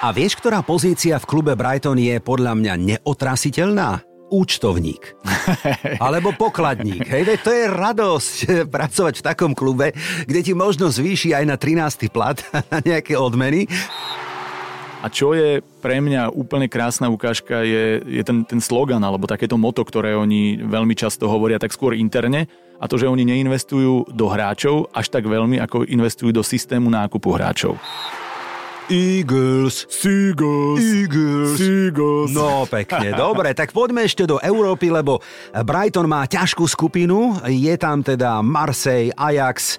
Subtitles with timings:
[0.00, 4.00] A vieš, ktorá pozícia v klube Brighton je podľa mňa neotrasiteľná?
[4.30, 5.18] účtovník.
[6.06, 7.02] Alebo pokladník.
[7.02, 8.36] Hej, veď to je radosť
[8.70, 9.90] pracovať v takom klube,
[10.22, 12.06] kde ti možno zvýši aj na 13.
[12.14, 12.38] plat
[12.72, 13.66] na nejaké odmeny.
[15.02, 19.58] A čo je pre mňa úplne krásna ukážka, je, je ten, ten slogan, alebo takéto
[19.58, 22.46] moto, ktoré oni veľmi často hovoria tak skôr interne,
[22.78, 27.34] a to, že oni neinvestujú do hráčov až tak veľmi, ako investujú do systému nákupu
[27.34, 27.74] hráčov.
[28.90, 29.86] Eagles.
[29.86, 30.82] Seagulls.
[30.82, 31.54] Eagles.
[31.56, 32.34] Seagulls.
[32.34, 35.22] No pekne, dobre, tak poďme ešte do Európy, lebo
[35.54, 39.78] Brighton má ťažkú skupinu, je tam teda Marseille, Ajax,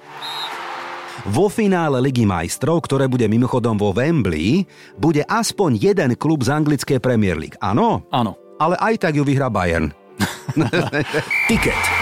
[1.27, 4.65] vo finále Ligy majstrov, ktoré bude mimochodom vo Wembley,
[4.97, 7.59] bude aspoň jeden klub z anglickej Premier League.
[7.61, 8.07] Áno?
[8.09, 8.39] Áno.
[8.57, 9.93] Ale aj tak ju vyhrá Bayern.
[11.51, 12.00] Ticket.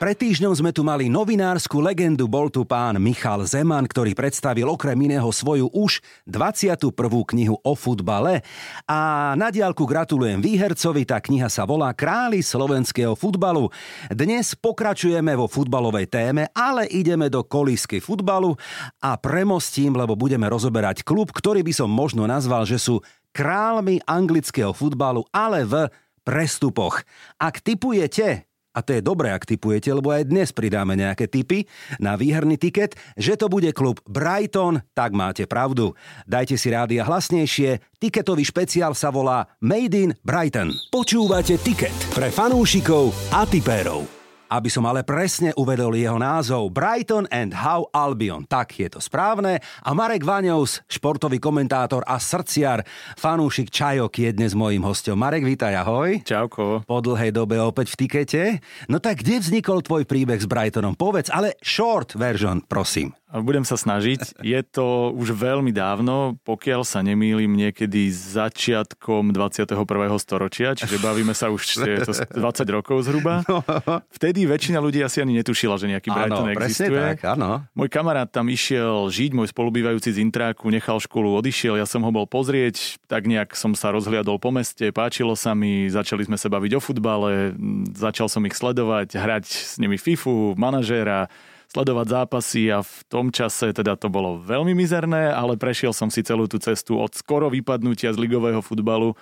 [0.00, 4.96] Pred týždňom sme tu mali novinársku legendu, bol tu pán Michal Zeman, ktorý predstavil okrem
[4.96, 6.88] iného svoju už 21.
[7.04, 8.40] knihu o futbale.
[8.88, 13.68] A na diálku gratulujem výhercovi, tá kniha sa volá Králi slovenského futbalu.
[14.08, 18.56] Dnes pokračujeme vo futbalovej téme, ale ideme do kolísky futbalu
[19.04, 23.04] a premostím, lebo budeme rozoberať klub, ktorý by som možno nazval, že sú
[23.36, 25.92] králmi anglického futbalu, ale v
[26.24, 27.04] prestupoch.
[27.36, 31.66] Ak typujete, a to je dobré, ak typujete, lebo aj dnes pridáme nejaké tipy
[31.98, 35.98] na výherný tiket, že to bude klub Brighton, tak máte pravdu.
[36.30, 40.70] Dajte si rádia hlasnejšie, tiketový špeciál sa volá Made in Brighton.
[40.94, 44.19] Počúvate tiket pre fanúšikov a tipérov.
[44.50, 48.50] Aby som ale presne uvedol jeho názov Brighton and How Albion.
[48.50, 49.62] Tak je to správne.
[49.62, 52.82] A Marek Vaňovs, športový komentátor a srdciar,
[53.14, 55.14] fanúšik Čajok je dnes mojím hostom.
[55.14, 56.26] Marek, vítaj, ahoj.
[56.26, 56.82] Čauko.
[56.82, 58.42] Po dlhej dobe opäť v tikete.
[58.90, 60.98] No tak kde vznikol tvoj príbeh s Brightonom?
[60.98, 63.14] Povedz, ale short version, prosím.
[63.30, 64.42] Budem sa snažiť.
[64.42, 69.78] Je to už veľmi dávno, pokiaľ sa nemýlim niekedy začiatkom 21.
[70.18, 72.42] storočia, čiže bavíme sa už je to 20
[72.74, 73.46] rokov zhruba.
[73.46, 73.62] No.
[74.10, 76.98] Vtedy väčšina ľudí asi ani netušila, že nejaký Brighton áno, existuje.
[77.14, 77.62] Tak, áno.
[77.78, 82.10] Môj kamarát tam išiel žiť, môj spolubývajúci z Intráku, nechal školu, odišiel, ja som ho
[82.10, 86.50] bol pozrieť, tak nejak som sa rozhliadol po meste, páčilo sa mi, začali sme sa
[86.50, 87.54] baviť o futbale,
[87.94, 91.30] začal som ich sledovať, hrať s nimi FIFU, manažéra,
[91.70, 96.26] sledovať zápasy a v tom čase teda to bolo veľmi mizerné, ale prešiel som si
[96.26, 99.14] celú tú cestu od skoro vypadnutia z ligového futbalu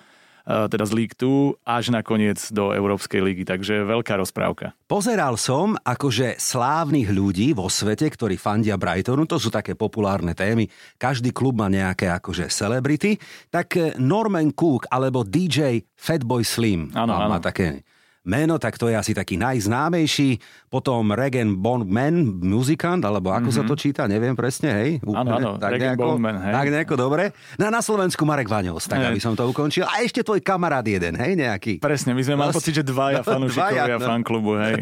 [0.49, 4.73] teda z League 2 až nakoniec do Európskej ligy, takže veľká rozprávka.
[4.89, 10.65] Pozeral som akože slávnych ľudí vo svete, ktorí fandia Brightonu, to sú také populárne témy,
[10.97, 13.21] každý klub má nejaké akože celebrity,
[13.53, 17.29] tak Norman Cook alebo DJ Fatboy Slim áno, áno.
[17.29, 17.85] má také
[18.29, 20.37] meno, tak to je asi taký najznámejší.
[20.69, 23.57] Potom Regen Bondman, muzikant, alebo ako mm-hmm.
[23.57, 23.81] sa to Mhm.
[23.81, 24.91] číta, neviem presne, hej?
[25.03, 26.53] Áno, áno, Regan Bondman, hej.
[26.53, 27.33] Tak nejako, dobre.
[27.57, 29.09] No na Slovensku Marek Vaňovs, tak Hej.
[29.09, 29.83] aby som to ukončil.
[29.83, 31.81] A ešte tvoj kamarát jeden, hej, nejaký.
[31.81, 34.07] Presne, my sme mali Vlastne- pocit, že dvaja fanúšikovia Dvaja, no.
[34.07, 34.75] fanklubu, hej.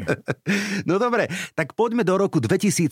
[0.89, 2.91] No dobre, tak poďme do roku 2017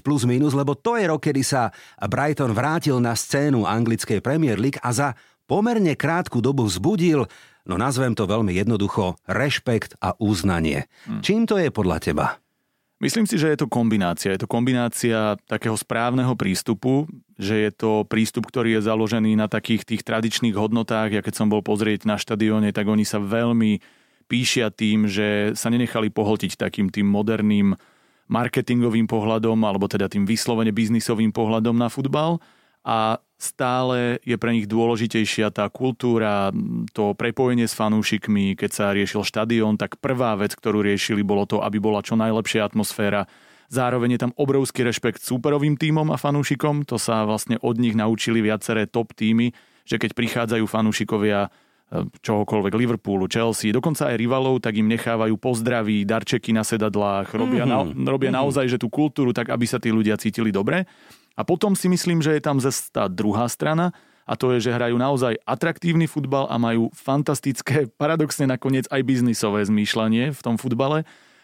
[0.00, 4.78] plus minus, lebo to je rok, kedy sa Brighton vrátil na scénu anglickej Premier League
[4.78, 5.08] a za
[5.44, 7.26] pomerne krátku dobu vzbudil,
[7.66, 10.86] no nazvem to veľmi jednoducho, rešpekt a uznanie.
[11.06, 11.20] Hm.
[11.22, 12.26] Čím to je podľa teba?
[13.02, 14.30] Myslím si, že je to kombinácia.
[14.30, 19.82] Je to kombinácia takého správneho prístupu, že je to prístup, ktorý je založený na takých
[19.82, 21.10] tých tradičných hodnotách.
[21.10, 23.82] Ja keď som bol pozrieť na štadióne, tak oni sa veľmi
[24.30, 27.74] píšia tým, že sa nenechali pohltiť takým tým moderným
[28.30, 32.38] marketingovým pohľadom, alebo teda tým vyslovene biznisovým pohľadom na futbal
[32.86, 36.54] a stále je pre nich dôležitejšia tá kultúra,
[36.94, 41.58] to prepojenie s fanúšikmi, keď sa riešil štadión, tak prvá vec, ktorú riešili, bolo to,
[41.58, 43.26] aby bola čo najlepšia atmosféra.
[43.66, 48.44] Zároveň je tam obrovský rešpekt súperovým tímom a fanúšikom, to sa vlastne od nich naučili
[48.44, 49.50] viaceré top týmy,
[49.82, 51.50] že keď prichádzajú fanúšikovia e,
[52.22, 57.96] čohokoľvek Liverpoolu, Chelsea, dokonca aj rivalov, tak im nechávajú pozdraví, darčeky na sedadlách, robia, mm-hmm.
[57.96, 58.38] na, robia mm-hmm.
[58.44, 60.86] naozaj že tú kultúru tak, aby sa tí ľudia cítili dobre.
[61.36, 63.92] A potom si myslím, že je tam zase tá druhá strana
[64.22, 69.66] a to je, že hrajú naozaj atraktívny futbal a majú fantastické, paradoxne nakoniec aj biznisové
[69.66, 71.02] zmýšľanie v tom futbale,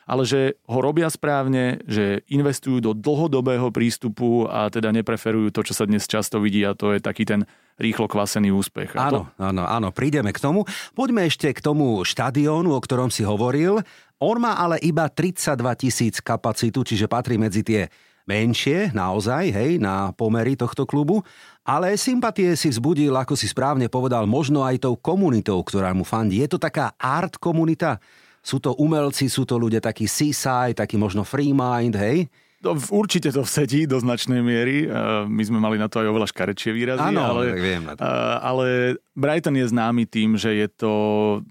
[0.08, 5.76] ale že ho robia správne, že investujú do dlhodobého prístupu a teda nepreferujú to, čo
[5.76, 7.44] sa dnes často vidí a to je taký ten
[7.76, 8.96] rýchlo kvasený úspech.
[8.96, 10.64] A Áno, áno, áno, prídeme k tomu.
[10.96, 13.84] Poďme ešte k tomu štadiónu, o ktorom si hovoril.
[14.19, 17.87] On má ale iba 32 tisíc kapacitu, čiže patrí medzi tie
[18.28, 21.25] menšie, naozaj, hej, na pomery tohto klubu,
[21.64, 26.44] ale sympatie si vzbudil, ako si správne povedal, možno aj tou komunitou, ktorá mu fandí.
[26.44, 27.96] Je to taká art komunita?
[28.44, 32.28] Sú to umelci, sú to ľudia takí seaside, taký možno free mind, hej?
[32.58, 34.90] To, určite to vsedí do značnej miery.
[35.31, 37.06] My sme mali na to aj oveľa škarečie výrazy.
[37.06, 38.02] Áno, ale, viem na to.
[38.42, 40.92] ale Brighton je známy tým, že je to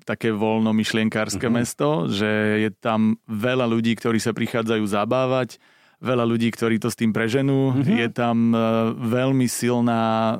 [0.03, 1.57] také voľno-myšlienkárske uh-huh.
[1.63, 2.27] mesto, že
[2.67, 5.63] je tam veľa ľudí, ktorí sa prichádzajú zabávať,
[5.97, 7.73] veľa ľudí, ktorí to s tým preženú.
[7.73, 7.81] Uh-huh.
[7.81, 8.53] Je tam
[9.01, 10.37] veľmi silná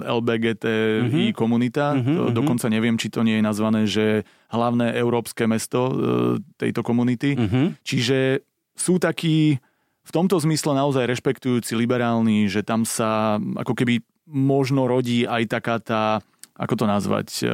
[0.00, 1.36] LBGTI uh-huh.
[1.36, 1.92] komunita.
[1.92, 2.32] Uh-huh.
[2.32, 5.92] Dokonca neviem, či to nie je nazvané, že hlavné európske mesto
[6.56, 7.36] tejto komunity.
[7.36, 7.76] Uh-huh.
[7.84, 8.40] Čiže
[8.72, 9.60] sú takí
[10.06, 15.76] v tomto zmysle naozaj rešpektujúci liberálni, že tam sa ako keby možno rodí aj taká
[15.82, 16.04] tá,
[16.54, 17.50] ako to nazvať, eh,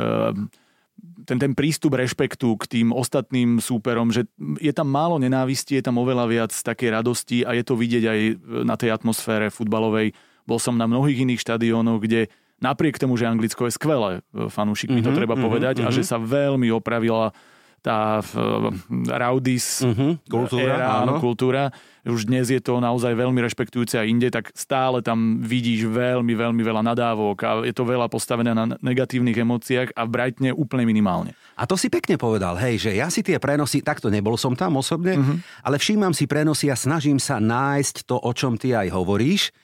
[1.25, 4.27] ten, ten prístup rešpektu k tým ostatným súperom, že
[4.59, 8.21] je tam málo nenávisti, je tam oveľa viac takej radosti a je to vidieť aj
[8.67, 10.15] na tej atmosfére futbalovej.
[10.45, 12.31] Bol som na mnohých iných štadiónoch, kde
[12.63, 15.91] napriek tomu, že Anglicko je skvelé, eh, fanúšikmi mm-hmm, to mhm, treba mm-hmm, povedať, mm-hmm.
[15.91, 17.35] a že sa veľmi opravila
[17.83, 18.71] tá uh,
[19.11, 21.19] raudis uh-huh, kultúra, éra, áno.
[21.19, 21.75] kultúra.
[22.03, 26.63] Už dnes je to naozaj veľmi rešpektujúce a inde, tak stále tam vidíš veľmi, veľmi
[26.63, 31.35] veľa nadávok a je to veľa postavené na negatívnych emóciách a v Brightne úplne minimálne.
[31.59, 34.79] A to si pekne povedal, hej, že ja si tie prenosy, takto nebol som tam
[34.79, 35.39] osobne, uh-huh.
[35.63, 39.55] ale všímam si prenosy a snažím sa nájsť to, o čom ty aj hovoríš.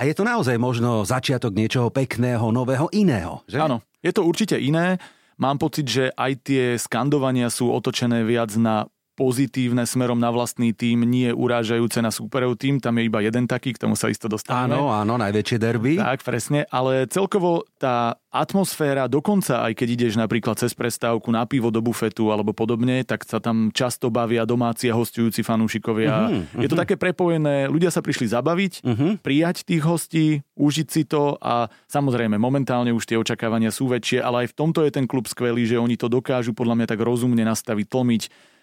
[0.00, 3.60] A je to naozaj možno začiatok niečoho pekného, nového, iného, že?
[3.60, 4.96] Áno, je to určite iné.
[5.40, 11.04] Mám pocit, že aj tie skandovania sú otočené viac na pozitívne smerom na vlastný tým,
[11.04, 14.72] nie urážajúce na súperov tým, tam je iba jeden taký, k tomu sa isto dostávame.
[14.72, 16.00] Áno, áno, najväčšie derby.
[16.00, 21.68] Tak, presne, ale celkovo tá atmosféra, dokonca aj keď ideš napríklad cez prestávku na pivo
[21.68, 26.32] do bufetu alebo podobne, tak sa tam často bavia domáci a hostujúci fanúšikovia.
[26.32, 29.12] Uh-huh, Je to také prepojené, ľudia sa prišli zabaviť, uh-huh.
[29.20, 30.26] prijať tých hostí,
[30.56, 34.80] užiť si to a samozrejme momentálne už tie očakávania sú väčšie, ale aj v tomto
[34.88, 38.22] je ten klub skvelý, že oni to dokážu podľa mňa tak rozumne nastaviť, tlmiť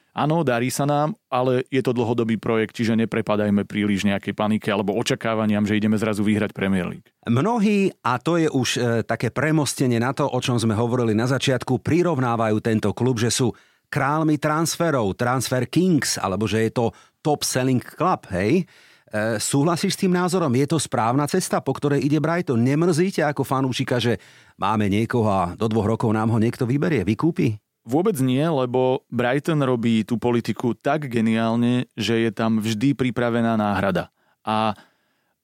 [0.10, 4.98] Áno, darí sa nám, ale je to dlhodobý projekt, čiže neprepadajme príliš nejakej panike alebo
[4.98, 7.06] očakávaniam, že ideme zrazu vyhrať Premier League.
[7.30, 11.30] Mnohí, a to je už e, také premostenie na to, o čom sme hovorili na
[11.30, 13.54] začiatku, prirovnávajú tento klub, že sú
[13.90, 16.86] králmi transferov, transfer kings, alebo že je to
[17.22, 18.66] top selling club, hej?
[19.10, 20.54] E, súhlasíš s tým názorom?
[20.58, 22.62] Je to správna cesta, po ktorej ide Brighton?
[22.62, 24.18] Nemrzíte ako fanúšika, že
[24.58, 27.69] máme niekoho a do dvoch rokov nám ho niekto vyberie, vykúpi?
[27.90, 34.14] Vôbec nie, lebo Brighton robí tú politiku tak geniálne, že je tam vždy pripravená náhrada.
[34.46, 34.78] A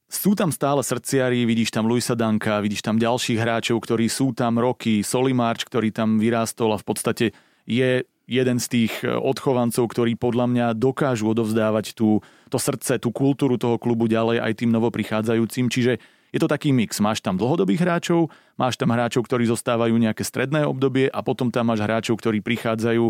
[0.06, 4.62] sú tam stále srdciari, vidíš tam Luisa Danka, vidíš tam ďalších hráčov, ktorí sú tam
[4.62, 7.26] roky, Solimarč, ktorý tam vyrástol a v podstate
[7.66, 12.22] je jeden z tých odchovancov, ktorí podľa mňa dokážu odovzdávať tú,
[12.54, 15.66] to srdce, tú kultúru toho klubu ďalej aj tým novoprichádzajúcim.
[15.70, 15.98] Čiže
[16.36, 17.00] je to taký mix.
[17.00, 18.28] Máš tam dlhodobých hráčov,
[18.60, 23.06] máš tam hráčov, ktorí zostávajú nejaké stredné obdobie a potom tam máš hráčov, ktorí prichádzajú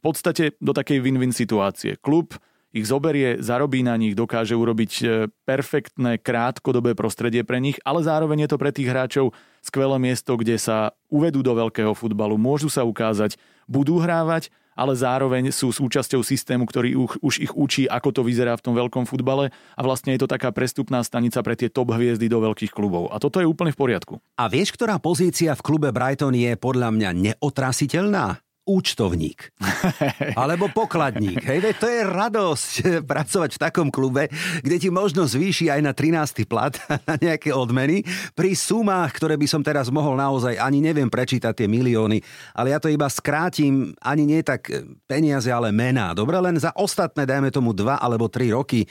[0.00, 2.00] podstate do takej win-win situácie.
[2.00, 2.40] Klub
[2.70, 5.06] ich zoberie, zarobí na nich, dokáže urobiť e,
[5.42, 10.54] perfektné krátkodobé prostredie pre nich, ale zároveň je to pre tých hráčov skvelé miesto, kde
[10.54, 13.34] sa uvedú do veľkého futbalu, môžu sa ukázať,
[13.66, 18.64] budú hrávať ale zároveň sú súčasťou systému, ktorý už, ich učí, ako to vyzerá v
[18.64, 22.42] tom veľkom futbale a vlastne je to taká prestupná stanica pre tie top hviezdy do
[22.42, 23.08] veľkých klubov.
[23.14, 24.14] A toto je úplne v poriadku.
[24.36, 28.49] A vieš, ktorá pozícia v klube Brighton je podľa mňa neotrasiteľná?
[28.70, 29.50] Účtovník.
[30.40, 31.42] Alebo pokladník.
[31.42, 32.72] Hej, veď to je radosť
[33.02, 34.30] pracovať v takom klube,
[34.62, 36.46] kde ti možno zvýši aj na 13.
[36.46, 36.78] plat,
[37.10, 38.06] na nejaké odmeny,
[38.38, 42.22] pri sumách, ktoré by som teraz mohol naozaj, ani neviem prečítať tie milióny,
[42.54, 44.70] ale ja to iba skrátim, ani nie tak
[45.10, 46.14] peniaze, ale mená.
[46.14, 48.88] Dobre, len za ostatné, dajme tomu 2 alebo 3 roky, e,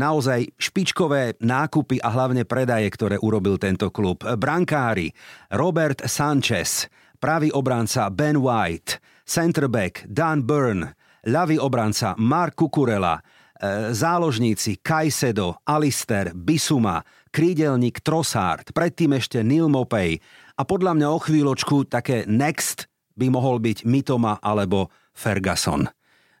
[0.00, 4.24] naozaj špičkové nákupy a hlavne predaje, ktoré urobil tento klub.
[4.24, 5.12] Brankári,
[5.52, 6.88] Robert Sanchez,
[7.24, 10.92] pravý obranca Ben White, centerback Dan Byrne,
[11.24, 17.00] ľavý obranca Mark Kukurela, e, záložníci Kajsedo, Alister, Bisuma,
[17.32, 20.20] krídelník Trossard, predtým ešte Neil Mopey
[20.60, 25.88] a podľa mňa o chvíľočku také next by mohol byť Mitoma alebo Ferguson.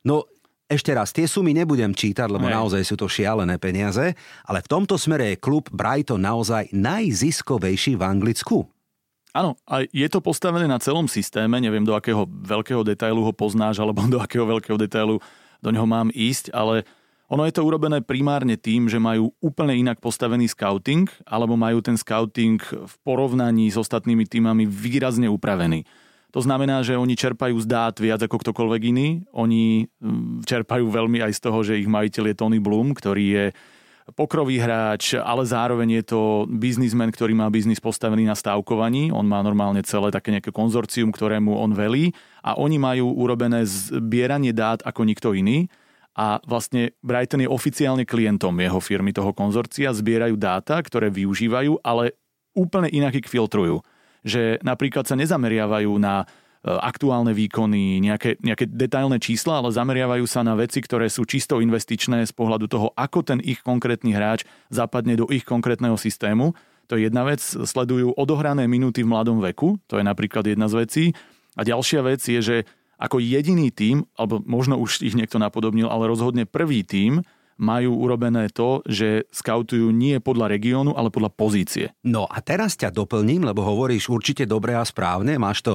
[0.04, 0.28] No
[0.68, 2.60] ešte raz, tie sumy nebudem čítať, lebo Nej.
[2.60, 4.12] naozaj sú to šialené peniaze,
[4.44, 8.73] ale v tomto smere je klub Brighton naozaj najziskovejší v Anglicku.
[9.34, 13.82] Áno, a je to postavené na celom systéme, neviem do akého veľkého detailu ho poznáš,
[13.82, 15.18] alebo do akého veľkého detailu
[15.58, 16.86] do neho mám ísť, ale
[17.26, 21.98] ono je to urobené primárne tým, že majú úplne inak postavený scouting, alebo majú ten
[21.98, 25.82] scouting v porovnaní s ostatnými týmami výrazne upravený.
[26.36, 29.22] To znamená, že oni čerpajú z dát viac ako ktokoľvek iný.
[29.34, 33.44] Oni mm, čerpajú veľmi aj z toho, že ich majiteľ je Tony Bloom, ktorý je
[34.12, 36.20] pokrový hráč, ale zároveň je to
[36.52, 39.08] biznismen, ktorý má biznis postavený na stávkovaní.
[39.08, 42.12] On má normálne celé také nejaké konzorcium, ktorému on velí
[42.44, 45.72] a oni majú urobené zbieranie dát ako nikto iný
[46.14, 52.14] a vlastne Brighton je oficiálne klientom jeho firmy, toho konzorcia, zbierajú dáta, ktoré využívajú, ale
[52.54, 53.82] úplne inak ich filtrujú.
[54.22, 56.24] Že napríklad sa nezameriavajú na
[56.64, 62.24] aktuálne výkony, nejaké, nejaké detailné čísla, ale zameriavajú sa na veci, ktoré sú čisto investičné
[62.24, 66.56] z pohľadu toho, ako ten ich konkrétny hráč zapadne do ich konkrétneho systému.
[66.88, 67.44] To je jedna vec.
[67.44, 71.04] Sledujú odohrané minúty v mladom veku, to je napríklad jedna z vecí.
[71.52, 72.56] A ďalšia vec je, že
[72.96, 77.20] ako jediný tím, alebo možno už ich niekto napodobnil, ale rozhodne prvý tím,
[77.58, 81.86] majú urobené to, že skautujú nie podľa regiónu, ale podľa pozície.
[82.02, 85.72] No a teraz ťa doplním, lebo hovoríš určite dobre a správne, máš to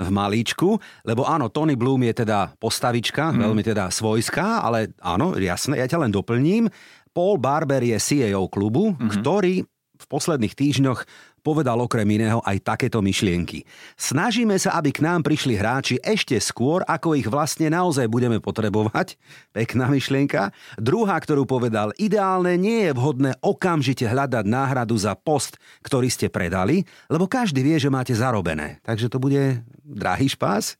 [0.00, 3.38] v malíčku, lebo áno, Tony Bloom je teda postavička, mm.
[3.46, 6.66] veľmi teda svojská, ale áno, jasné, ja ťa len doplním.
[7.10, 9.10] Paul Barber je CEO klubu, mm-hmm.
[9.18, 9.66] ktorý
[10.00, 11.04] v posledných týždňoch
[11.44, 13.68] povedal okrem iného aj takéto myšlienky.
[14.00, 19.20] Snažíme sa, aby k nám prišli hráči ešte skôr, ako ich vlastne naozaj budeme potrebovať.
[19.56, 20.54] Pekná myšlienka.
[20.80, 26.88] Druhá, ktorú povedal, ideálne nie je vhodné okamžite hľadať náhradu za post, ktorý ste predali,
[27.12, 28.80] lebo každý vie, že máte zarobené.
[28.80, 30.79] Takže to bude drahý špás.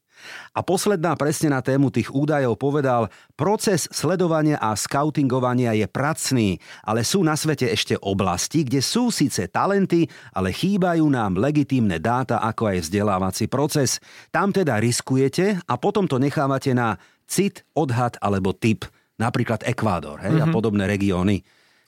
[0.54, 3.08] A posledná presne na tému tých údajov povedal,
[3.38, 9.46] proces sledovania a skautingovania je pracný, ale sú na svete ešte oblasti, kde sú síce
[9.48, 14.02] talenty, ale chýbajú nám legitímne dáta ako aj vzdelávací proces.
[14.34, 16.98] Tam teda riskujete a potom to nechávate na
[17.30, 18.82] cit, odhad alebo typ,
[19.20, 20.44] napríklad Ekvádor hej, mm-hmm.
[20.44, 20.54] a mhm.
[20.54, 21.36] podobné regióny.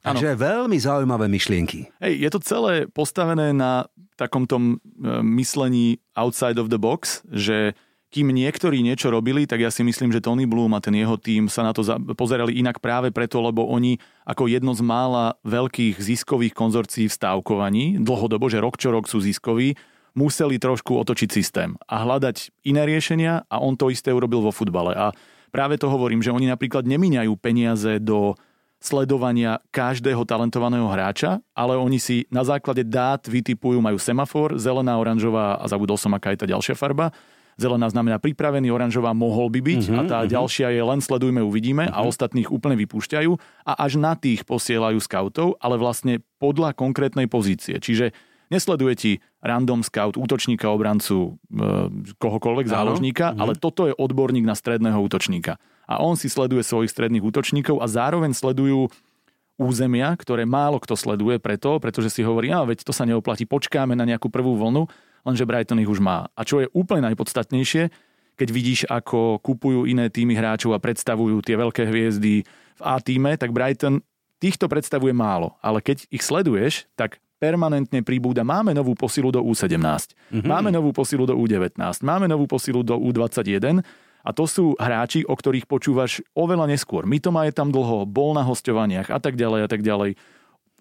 [0.02, 0.38] Takže ano.
[0.38, 1.86] veľmi zaujímavé myšlienky.
[2.02, 3.86] Hej, je to celé postavené na
[4.18, 4.76] takom tom e,
[5.22, 7.78] myslení outside of the box, že
[8.12, 11.48] kým niektorí niečo robili, tak ja si myslím, že Tony Bloom a ten jeho tým
[11.48, 11.80] sa na to
[12.12, 13.96] pozerali inak práve preto, lebo oni
[14.28, 19.24] ako jedno z mála veľkých ziskových konzorcií v stávkovaní, dlhodobo, že rok čo rok sú
[19.24, 19.80] ziskoví,
[20.12, 24.92] museli trošku otočiť systém a hľadať iné riešenia a on to isté urobil vo futbale.
[24.92, 25.16] A
[25.48, 28.36] práve to hovorím, že oni napríklad nemíňajú peniaze do
[28.76, 35.56] sledovania každého talentovaného hráča, ale oni si na základe dát vytipujú, majú semafor, zelená, oranžová
[35.56, 37.08] a zabudol som, aká je tá ďalšia farba
[37.60, 40.32] Zelená znamená pripravený, oranžová mohol by byť uh-huh, a tá uh-huh.
[40.32, 41.96] ďalšia je len sledujme, uvidíme uh-huh.
[41.96, 42.08] a mhm.
[42.08, 43.30] ostatných úplne vypúšťajú
[43.68, 47.76] a až na tých posielajú scoutov, ale vlastne podľa konkrétnej pozície.
[47.76, 48.16] Čiže
[48.48, 51.60] nesleduje ti random scout, útočníka, obrancu, e,
[52.20, 53.40] kohokoľvek, záložníka, uh-huh.
[53.40, 55.56] ale toto je odborník na stredného útočníka.
[55.88, 58.88] A on si sleduje svojich stredných útočníkov a zároveň sledujú
[59.60, 63.92] územia, ktoré málo kto sleduje preto, pretože si hovorí, a veď to sa neoplatí, počkáme
[63.92, 64.88] na nejakú prvú vlnu
[65.26, 66.30] lenže Brighton ich už má.
[66.34, 67.90] A čo je úplne najpodstatnejšie,
[68.36, 72.42] keď vidíš, ako kupujú iné týmy hráčov a predstavujú tie veľké hviezdy
[72.78, 74.00] v A týme, tak Brighton
[74.42, 75.54] týchto predstavuje málo.
[75.60, 78.46] Ale keď ich sleduješ, tak permanentne pribúda.
[78.46, 80.46] Máme novú posilu do U17, mm-hmm.
[80.46, 81.74] máme novú posilu do U19,
[82.06, 83.82] máme novú posilu do U21
[84.22, 87.02] a to sú hráči, o ktorých počúvaš oveľa neskôr.
[87.02, 90.14] Mitoma je tam dlho, bol na hostovaniach a tak ďalej a tak ďalej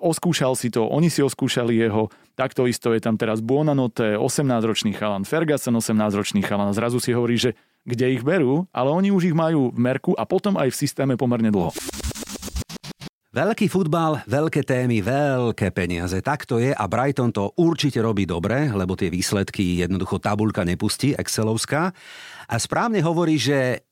[0.02, 5.24] oskúšal si to, oni si oskúšali jeho, takto isto je tam teraz Buonanote, 18-ročný chalan,
[5.24, 7.54] Ferguson 18-ročný chalan, zrazu si hovorí, že
[7.86, 11.14] kde ich berú, ale oni už ich majú v merku a potom aj v systéme
[11.18, 11.74] pomerne dlho.
[13.32, 16.20] Veľký futbal, veľké témy, veľké peniaze.
[16.20, 21.16] Tak to je a Brighton to určite robí dobre, lebo tie výsledky jednoducho tabulka nepustí,
[21.16, 21.96] Excelovská.
[22.52, 23.88] A správne hovorí, že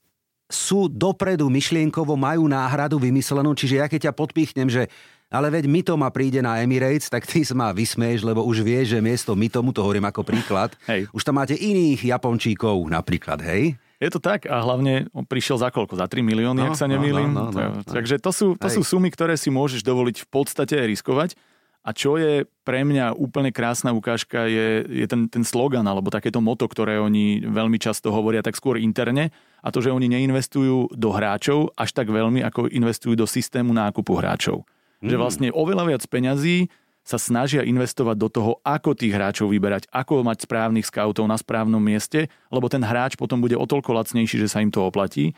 [0.51, 4.91] sú dopredu myšlienkovo, majú náhradu vymyslenú, čiže ja keď ťa podpichnem, že
[5.29, 8.99] ale veď Mitoma príde na Emirates, tak ty sa ma vysmieš, lebo už vieš, že
[8.99, 11.05] miesto Mitomu, to hovorím ako príklad, hej.
[11.13, 13.77] už tam máte iných Japončíkov napríklad, hej?
[13.99, 15.99] Je to tak a hlavne on prišiel za koľko?
[15.99, 17.35] Za 3 milióny, no, ak sa nemýlim.
[17.35, 20.27] No, no, no, no, Takže to sú, to sú sumy, ktoré si môžeš dovoliť v
[20.31, 21.35] podstate riskovať.
[21.83, 26.43] A čo je pre mňa úplne krásna ukážka, je, je ten, ten slogan alebo takéto
[26.43, 29.31] moto, ktoré oni veľmi často hovoria tak skôr interne
[29.63, 34.11] a to, že oni neinvestujú do hráčov až tak veľmi, ako investujú do systému nákupu
[34.15, 34.67] hráčov.
[34.99, 35.09] Mm.
[35.11, 36.67] Že vlastne oveľa viac peňazí
[37.09, 41.81] sa snažia investovať do toho, ako tých hráčov vyberať, ako mať správnych scoutov na správnom
[41.81, 45.33] mieste, lebo ten hráč potom bude o toľko lacnejší, že sa im to oplatí.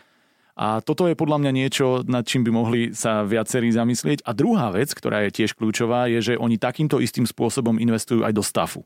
[0.60, 4.27] A toto je podľa mňa niečo, nad čím by mohli sa viacerí zamyslieť.
[4.27, 8.36] A druhá vec, ktorá je tiež kľúčová, je, že oni takýmto istým spôsobom investujú aj
[8.36, 8.84] do stafu.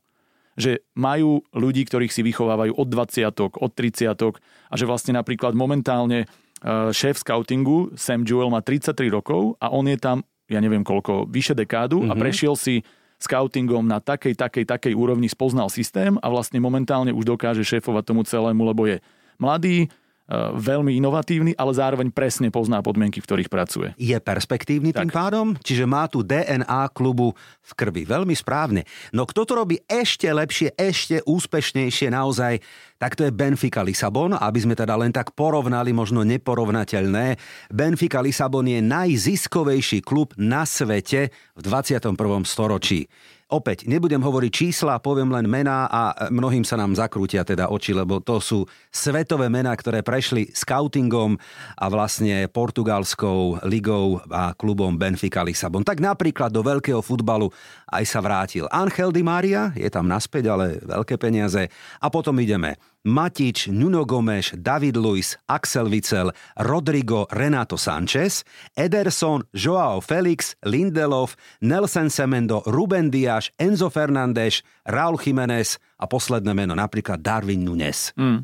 [0.56, 3.28] Že majú ľudí, ktorých si vychovávajú od 20
[3.60, 9.58] od 30 a že vlastne napríklad momentálne eh, šéf scoutingu Sam Jewell má 33 rokov
[9.58, 12.12] a on je tam ja neviem koľko, vyše dekádu mm-hmm.
[12.12, 12.22] a mhm.
[12.22, 12.86] prešiel si
[13.16, 18.22] scoutingom na takej, takej, takej úrovni, spoznal systém a vlastne momentálne už dokáže šéfovať tomu
[18.28, 19.00] celému, lebo je
[19.40, 19.88] mladý,
[20.34, 23.94] veľmi inovatívny, ale zároveň presne pozná podmienky, v ktorých pracuje.
[24.02, 25.06] Je perspektívny tak.
[25.06, 25.48] tým pádom?
[25.62, 28.10] Čiže má tu DNA klubu v krvi.
[28.10, 28.90] Veľmi správne.
[29.14, 32.58] No kto to robí ešte lepšie, ešte úspešnejšie naozaj,
[32.98, 37.38] tak to je Benfica Lisabon, aby sme teda len tak porovnali, možno neporovnateľné.
[37.70, 42.18] Benfica Lisabon je najziskovejší klub na svete v 21.
[42.50, 43.06] storočí.
[43.46, 48.18] Opäť, nebudem hovoriť čísla, poviem len mená a mnohým sa nám zakrútia teda oči, lebo
[48.18, 51.38] to sú svetové mená, ktoré prešli scoutingom
[51.78, 55.86] a vlastne portugalskou ligou a klubom Benfica Lisabon.
[55.86, 57.54] Tak napríklad do veľkého futbalu
[57.86, 61.70] aj sa vrátil Angel Di Maria, je tam naspäť, ale veľké peniaze.
[62.02, 68.42] A potom ideme Matič, Nuno Gomes, David Luiz, Axel Witsel, Rodrigo, Renato Sanchez,
[68.74, 76.74] Ederson, Joao Felix, Lindelof, Nelson Semendo, Ruben Diaz, Enzo Fernández, Raúl Jiménez a posledné meno
[76.74, 78.10] napríklad Darwin Nunes.
[78.18, 78.42] Mm.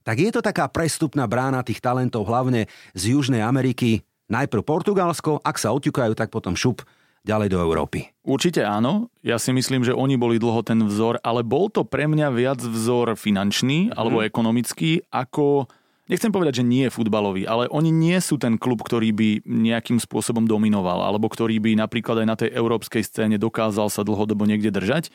[0.00, 4.00] Tak je to taká prestupná brána tých talentov hlavne z Južnej Ameriky.
[4.32, 6.80] Najprv Portugalsko, ak sa oťukajú, tak potom šup
[7.24, 8.10] ďalej do Európy?
[8.24, 9.12] Určite áno.
[9.20, 12.60] Ja si myslím, že oni boli dlho ten vzor, ale bol to pre mňa viac
[12.60, 14.26] vzor finančný alebo mm.
[14.28, 15.68] ekonomický ako
[16.10, 20.02] nechcem povedať, že nie je futbalový, ale oni nie sú ten klub, ktorý by nejakým
[20.02, 24.74] spôsobom dominoval, alebo ktorý by napríklad aj na tej európskej scéne dokázal sa dlhodobo niekde
[24.74, 25.14] držať.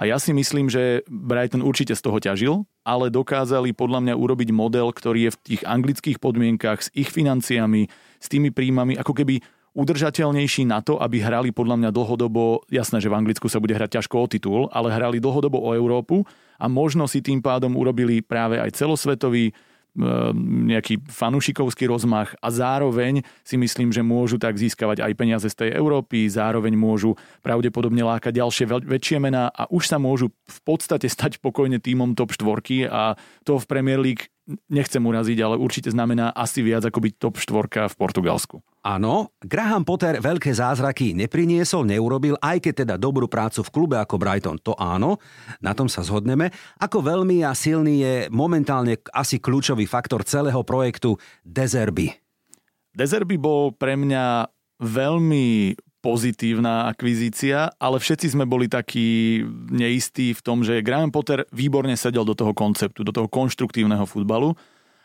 [0.00, 4.48] A ja si myslím, že Brighton určite z toho ťažil, ale dokázali podľa mňa urobiť
[4.48, 9.44] model, ktorý je v tých anglických podmienkach s ich financiami, s tými príjmami, ako keby
[9.74, 14.00] udržateľnejší na to, aby hrali podľa mňa dlhodobo, jasné, že v Anglicku sa bude hrať
[14.00, 16.26] ťažko o titul, ale hrali dlhodobo o Európu
[16.58, 19.54] a možno si tým pádom urobili práve aj celosvetový
[19.90, 25.66] Ehm, nejaký fanušikovský rozmach a zároveň si myslím, že môžu tak získavať aj peniaze z
[25.66, 31.10] tej Európy, zároveň môžu pravdepodobne lákať ďalšie väčšie mená a už sa môžu v podstate
[31.10, 34.30] stať pokojne týmom top 4 a to v Premier League
[34.70, 38.56] nechcem uraziť, ale určite znamená asi viac ako byť top 4 v Portugalsku.
[38.80, 44.16] Áno, Graham Potter veľké zázraky nepriniesol, neurobil, aj keď teda dobrú prácu v klube ako
[44.16, 45.20] Brighton, to áno,
[45.60, 46.48] na tom sa zhodneme.
[46.80, 52.16] Ako veľmi a silný je momentálne asi kľúčový faktor celého projektu Dezerby.
[52.96, 54.48] Dezerby bol pre mňa
[54.80, 61.92] veľmi pozitívna akvizícia, ale všetci sme boli takí neistí v tom, že Graham Potter výborne
[61.94, 64.56] sedel do toho konceptu, do toho konštruktívneho futbalu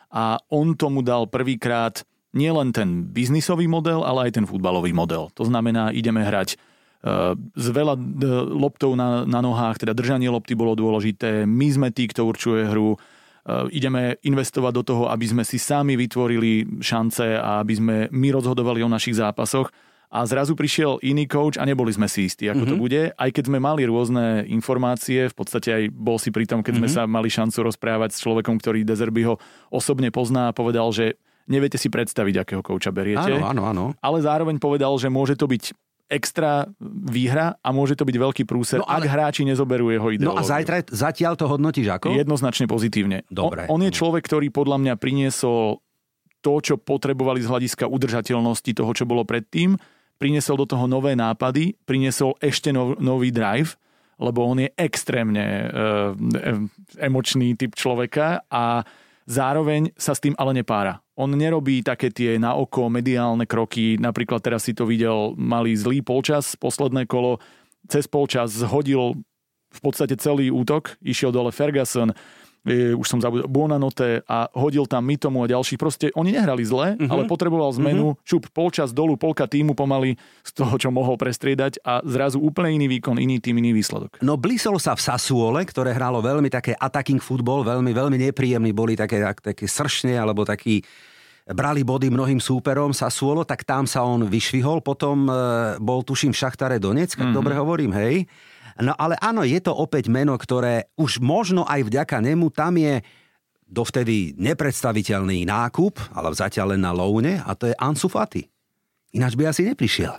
[0.08, 2.00] a on tomu dal prvýkrát
[2.32, 5.32] nielen ten biznisový model, ale aj ten futbalový model.
[5.36, 8.00] To znamená, ideme hrať uh, s veľa uh,
[8.48, 12.96] loptov na, na nohách, teda držanie lopty bolo dôležité, my sme tí, kto určuje hru,
[12.96, 18.28] uh, ideme investovať do toho, aby sme si sami vytvorili šance a aby sme my
[18.32, 19.68] rozhodovali o našich zápasoch
[20.10, 22.72] a zrazu prišiel iný coach a neboli sme si istí, ako mm-hmm.
[22.72, 22.82] to mhm.
[22.82, 23.02] bude.
[23.14, 26.88] Aj keď sme mali rôzne informácie, v podstate aj bol si pri tom, keď mm-hmm.
[26.92, 27.08] sme mhm.
[27.08, 29.38] sa mali šancu rozprávať s človekom, ktorý Dezerbyho
[29.70, 31.18] osobne pozná a povedal, že
[31.50, 33.38] neviete si predstaviť, akého kouča beriete.
[33.38, 33.84] Áno, áno, áno.
[34.02, 35.74] Ale zároveň povedal, že môže to byť
[36.06, 39.10] extra výhra a môže to byť veľký prúser, no, ale...
[39.10, 40.38] ak hráči nezoberú jeho ideológiu.
[40.38, 42.14] No a zajtra, zatiaľ to hodnotíš ako?
[42.14, 43.26] Jednoznačne pozitívne.
[43.26, 43.66] Dobre.
[43.66, 45.82] On, on je človek, ktorý podľa mňa priniesol
[46.46, 49.74] to, čo potrebovali z hľadiska udržateľnosti toho, čo bolo predtým
[50.16, 53.76] priniesol do toho nové nápady, priniesol ešte nov, nový drive,
[54.16, 56.16] lebo on je extrémne uh,
[56.96, 58.80] emočný typ človeka a
[59.28, 61.04] zároveň sa s tým ale nepára.
[61.16, 66.00] On nerobí také tie na oko mediálne kroky, napríklad teraz si to videl, mali zlý
[66.00, 67.40] polčas, posledné kolo,
[67.88, 69.20] cez polčas zhodil
[69.72, 72.16] v podstate celý útok, išiel dole Ferguson,
[72.66, 75.78] už som zabudol, Buonanote a hodil tam Mitomu a ďalších.
[75.78, 77.06] Proste oni nehrali zle, uh-huh.
[77.06, 78.18] ale potreboval zmenu.
[78.18, 78.26] Uh-huh.
[78.26, 82.98] Šup polčas dolu, polka týmu pomaly z toho, čo mohol prestriedať a zrazu úplne iný
[82.98, 84.18] výkon, iný tým, iný výsledok.
[84.20, 88.98] No blísol sa v Sasuole, ktoré hralo veľmi také attacking football, veľmi, veľmi nepríjemný, boli
[88.98, 90.82] také, také sršne alebo taký
[91.46, 95.32] brali body mnohým súperom Sasuolo, tak tam sa on vyšvihol, potom e,
[95.78, 97.30] bol tuším v Šachtare Donec, mm-hmm.
[97.30, 98.26] dobre hovorím, hej.
[98.76, 103.00] No ale áno, je to opäť meno, ktoré už možno aj vďaka nemu tam je
[103.66, 108.46] dovtedy nepredstaviteľný nákup, ale zatiaľ len na loune, a to je Ansu Fati.
[109.10, 110.14] Ináč by asi neprišiel.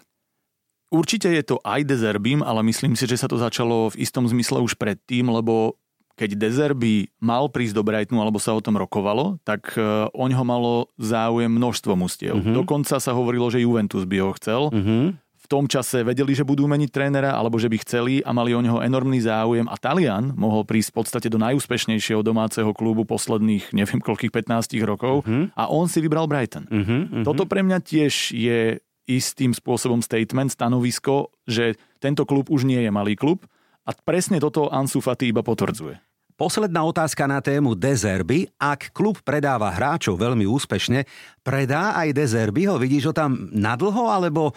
[0.87, 4.63] Určite je to aj Dezerbim, ale myslím si, že sa to začalo v istom zmysle
[4.63, 5.75] už predtým, lebo
[6.17, 10.43] keď Dezerby mal prísť do Brightonu, alebo sa o tom rokovalo, tak uh, o ňo
[10.47, 12.41] malo záujem množstvo mustiev.
[12.41, 12.63] Uh-huh.
[12.63, 14.61] Dokonca sa hovorilo, že Juventus by ho chcel.
[14.73, 15.13] Uh-huh
[15.47, 18.59] v tom čase vedeli, že budú meniť trénera alebo že by chceli a mali o
[18.59, 24.03] neho enormný záujem a Talian mohol prísť v podstate do najúspešnejšieho domáceho klubu posledných neviem
[24.03, 25.47] koľkých 15 rokov uh-huh.
[25.55, 26.67] a on si vybral Brighton.
[26.67, 27.23] Uh-huh, uh-huh.
[27.23, 32.91] Toto pre mňa tiež je istým spôsobom statement, stanovisko, že tento klub už nie je
[32.91, 33.47] malý klub
[33.87, 35.95] a presne toto Ansu Fati iba potvrdzuje.
[36.35, 38.51] posledná otázka na tému Dezerby.
[38.59, 41.07] Ak klub predáva hráčov veľmi úspešne,
[41.41, 42.77] predá aj Dezerbyho?
[42.77, 44.53] Vidíš ho tam nadlho, alebo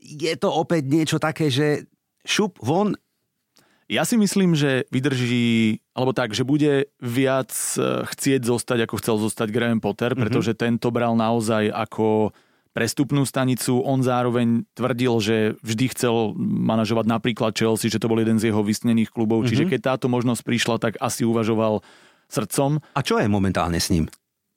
[0.00, 1.86] je to opäť niečo také, že
[2.24, 2.96] šup von
[3.90, 9.16] ja si myslím, že vydrží, alebo tak, že bude viac e, chcieť zostať, ako chcel
[9.18, 10.22] zostať Graham Potter, mm-hmm.
[10.22, 12.30] pretože tento bral naozaj ako
[12.70, 13.82] prestupnú stanicu.
[13.82, 15.36] On zároveň tvrdil, že
[15.66, 19.42] vždy chcel manažovať napríklad Chelsea, že to bol jeden z jeho vysnených klubov.
[19.42, 19.50] Mm-hmm.
[19.50, 21.82] Čiže keď táto možnosť prišla, tak asi uvažoval
[22.30, 22.78] srdcom.
[22.94, 24.06] A čo je momentálne s ním?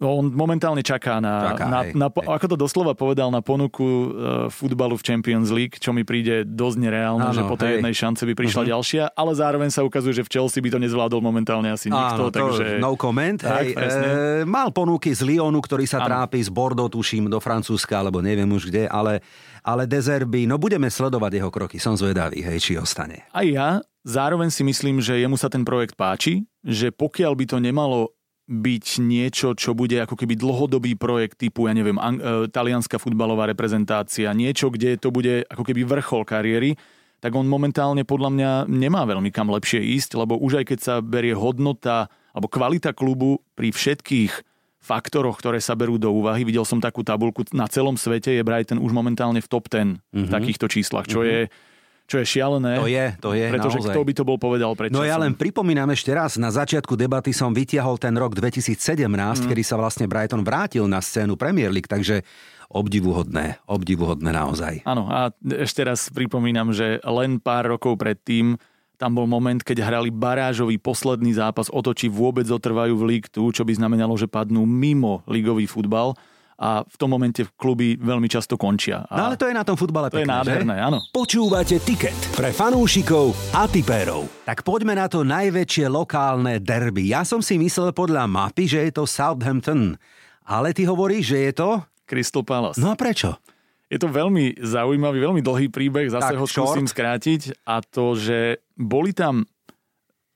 [0.04, 2.28] No, on momentálne čaká na, čaká, na, hej, na hej.
[2.28, 4.08] ako to doslova povedal, na ponuku uh,
[4.52, 7.76] futbalu v Champions League, čo mi príde dosť nereálne, Áno, že po tej hej.
[7.80, 8.72] jednej šance by prišla uh-huh.
[8.76, 12.28] ďalšia, ale zároveň sa ukazuje, že v Chelsea by to nezvládol momentálne asi nikto.
[12.28, 12.84] Áno, takže...
[12.84, 13.39] No comment.
[13.39, 16.12] Tak, hej, e, mal ponuky z Lyonu, ktorý sa Áno.
[16.12, 19.24] trápi, z Bordeaux, tuším, do Francúzska, alebo neviem už kde, ale,
[19.63, 23.24] ale Dezerby, no budeme sledovať jeho kroky, som zvedavý, hej, či ostane.
[23.32, 27.58] Aj ja, zároveň si myslím, že jemu sa ten projekt páči, že pokiaľ by to
[27.63, 28.12] nemalo
[28.43, 33.47] byť niečo, čo bude ako keby dlhodobý projekt typu, ja neviem, ang- e, talianská futbalová
[33.47, 36.75] reprezentácia, niečo, kde to bude ako keby vrchol kariéry,
[37.23, 40.95] tak on momentálne podľa mňa nemá veľmi kam lepšie ísť, lebo už aj keď sa
[40.99, 44.43] berie hodnota alebo kvalita klubu pri všetkých
[44.84, 46.43] faktoroch, ktoré sa berú do úvahy.
[46.43, 49.95] Videl som takú tabulku, na celom svete je Brighton už momentálne v top 10 mm-hmm.
[50.12, 50.34] v mhm.
[50.36, 51.32] takýchto číslach, čo mm-hmm.
[51.32, 51.72] je
[52.13, 52.78] čo je šialené.
[52.78, 53.93] To je, to je, Pretože naozaj.
[53.97, 57.34] kto by to bol povedal pred No ja len pripomínam ešte raz, na začiatku debaty
[57.34, 58.78] som vytiahol ten rok 2017,
[59.10, 59.49] mm.
[59.49, 62.21] kedy sa vlastne Brighton vrátil na scénu Premier League, takže
[62.69, 64.86] obdivuhodné, obdivuhodné naozaj.
[64.86, 68.62] Áno, a ešte raz pripomínam, že len pár rokov predtým
[69.02, 73.30] tam bol moment, keď hrali barážový posledný zápas o to, či vôbec otrvajú v League
[73.34, 76.13] 2, čo by znamenalo, že padnú mimo ligový futbal
[76.60, 79.04] a v tom momente kluby veľmi často končia.
[79.10, 80.86] A no ale to je na tom futbale To pekné, je nádherné, že?
[80.86, 80.98] áno.
[81.10, 84.30] Počúvate Ticket pre fanúšikov a tipérov.
[84.46, 87.10] Tak poďme na to najväčšie lokálne derby.
[87.10, 89.98] Ja som si myslel podľa mapy, že je to Southampton.
[90.44, 91.70] Ale ty hovoríš, že je to...
[92.04, 92.78] Crystal Palace.
[92.78, 93.39] No a prečo?
[93.88, 96.94] Je to veľmi zaujímavý, veľmi dlhý príbeh, zase tak, ho skúsim short.
[96.98, 97.42] skrátiť.
[97.63, 99.46] A to, že boli tam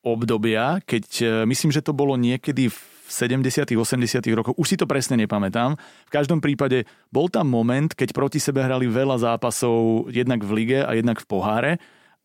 [0.05, 4.85] obdobia, keď eh, myslím, že to bolo niekedy v 70 80 rokoch, už si to
[4.85, 5.79] presne nepamätám.
[6.07, 10.79] V každom prípade bol tam moment, keď proti sebe hrali veľa zápasov jednak v lige
[10.83, 11.71] a jednak v poháre.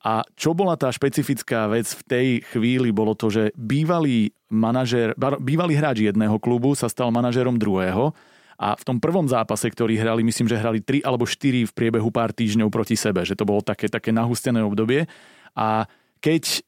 [0.02, 5.78] A čo bola tá špecifická vec v tej chvíli, bolo to, že bývalý manažer, bývalý
[5.78, 8.10] hráč jedného klubu sa stal manažerom druhého
[8.58, 12.10] a v tom prvom zápase, ktorý hrali, myslím, že hrali 3 alebo 4 v priebehu
[12.14, 15.10] pár týždňov proti sebe, že to bolo také, také nahustené obdobie.
[15.54, 15.90] A
[16.22, 16.62] keď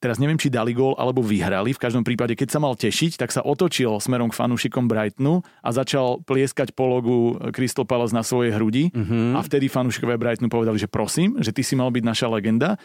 [0.00, 1.76] teraz neviem, či dali gól alebo vyhrali.
[1.76, 5.68] V každom prípade, keď sa mal tešiť, tak sa otočil smerom k fanúšikom Brightonu a
[5.70, 8.88] začal plieskať po logu Crystal Palace na svojej hrudi.
[8.90, 9.36] Uh-huh.
[9.36, 12.80] A vtedy fanúšikové Brightonu povedali, že prosím, že ty si mal byť naša legenda.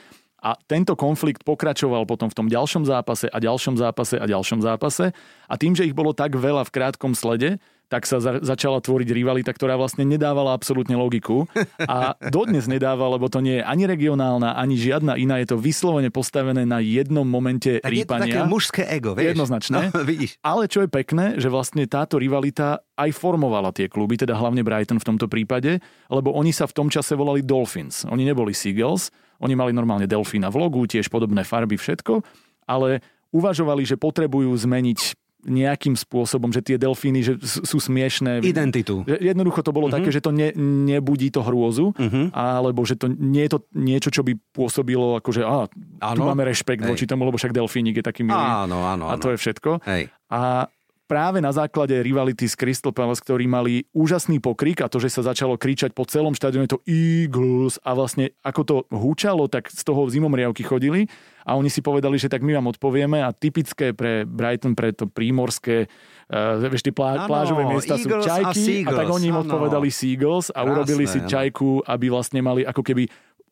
[0.45, 5.10] A tento konflikt pokračoval potom v tom ďalšom zápase a ďalšom zápase a ďalšom zápase.
[5.49, 9.10] A tým, že ich bolo tak veľa v krátkom slede, tak sa za, začala tvoriť
[9.13, 11.45] rivalita, ktorá vlastne nedávala absolútne logiku
[11.86, 16.10] a dodnes nedáva, lebo to nie je ani regionálna, ani žiadna iná, je to vyslovene
[16.10, 18.26] postavené na jednom momente tak rýpania.
[18.26, 19.38] je to také mužské ego, vieš?
[19.38, 19.78] Jednoznačné.
[19.93, 20.41] No, vidíš.
[20.41, 24.98] Ale čo je pekné, že vlastne táto rivalita aj formovala tie kluby, teda hlavne Brighton
[24.98, 28.08] v tomto prípade, lebo oni sa v tom čase volali Dolphins.
[28.10, 32.24] Oni neboli Seagulls, oni mali normálne delfína v logu, tiež podobné farby, všetko,
[32.65, 33.04] ale
[33.36, 38.42] uvažovali, že potrebujú zmeniť nejakým spôsobom, že tie delfíny že sú smiešné.
[38.42, 39.06] Identitu.
[39.06, 40.02] Že jednoducho to bolo uh-huh.
[40.02, 42.34] také, že to ne, nebudí to hrôzu, uh-huh.
[42.34, 45.70] alebo že to nie je to niečo, čo by pôsobilo ako, že á,
[46.18, 46.90] tu máme rešpekt Hej.
[46.90, 48.38] voči tomu, lebo však delfínik je taký milý.
[48.38, 49.86] Áno, áno, A to je všetko.
[49.86, 50.10] Hej.
[50.34, 50.68] A
[51.06, 55.22] práve na základe rivality s Crystal Palace, ktorí mali úžasný pokrik a to, že sa
[55.22, 60.10] začalo kričať po celom štadióne to Eagles a vlastne ako to húčalo, tak z toho
[60.10, 61.06] zimomriavky chodili
[61.46, 65.06] a oni si povedali, že tak my vám odpovieme a typické pre Brighton, pre to
[65.06, 65.88] prímorské
[66.26, 69.46] Uh, vieš, tie plá, ano, plážové miesta Eagles sú čajky a, a tak oni im
[69.46, 73.06] odpovedali Seagulls a Krásne, urobili si čajku, aby vlastne mali ako keby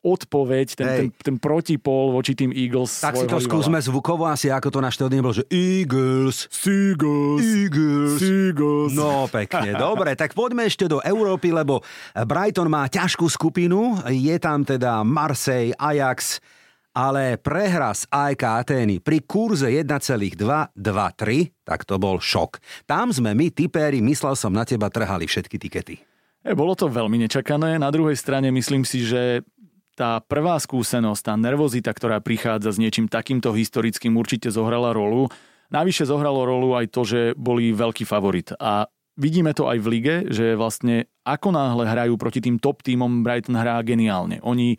[0.04, 3.00] odpoveď, ten, ten, ten protipol voči tým Eagles.
[3.00, 3.48] Tak si to rivala.
[3.48, 8.92] skúsme zvukovo asi, ako to na štedine bolo, že Eagles, Seagulls, Eagles, Seagulls.
[8.92, 11.80] No pekne, dobre, tak poďme ešte do Európy, lebo
[12.12, 16.44] Brighton má ťažkú skupinu, je tam teda Marseille, Ajax,
[16.94, 20.78] ale prehra z AEK Atény pri kurze 1,223,
[21.66, 22.62] tak to bol šok.
[22.86, 25.96] Tam sme my, typéri, myslel som na teba, trhali všetky tikety.
[26.44, 27.80] E, bolo to veľmi nečakané.
[27.80, 29.40] Na druhej strane myslím si, že
[29.94, 35.30] tá prvá skúsenosť, tá nervozita, ktorá prichádza s niečím takýmto historickým, určite zohrala rolu.
[35.70, 38.52] Navyše zohralo rolu aj to, že boli veľký favorit.
[38.58, 43.22] A vidíme to aj v lige, že vlastne ako náhle hrajú proti tým top týmom,
[43.22, 44.42] Brighton hrá geniálne.
[44.42, 44.76] Oni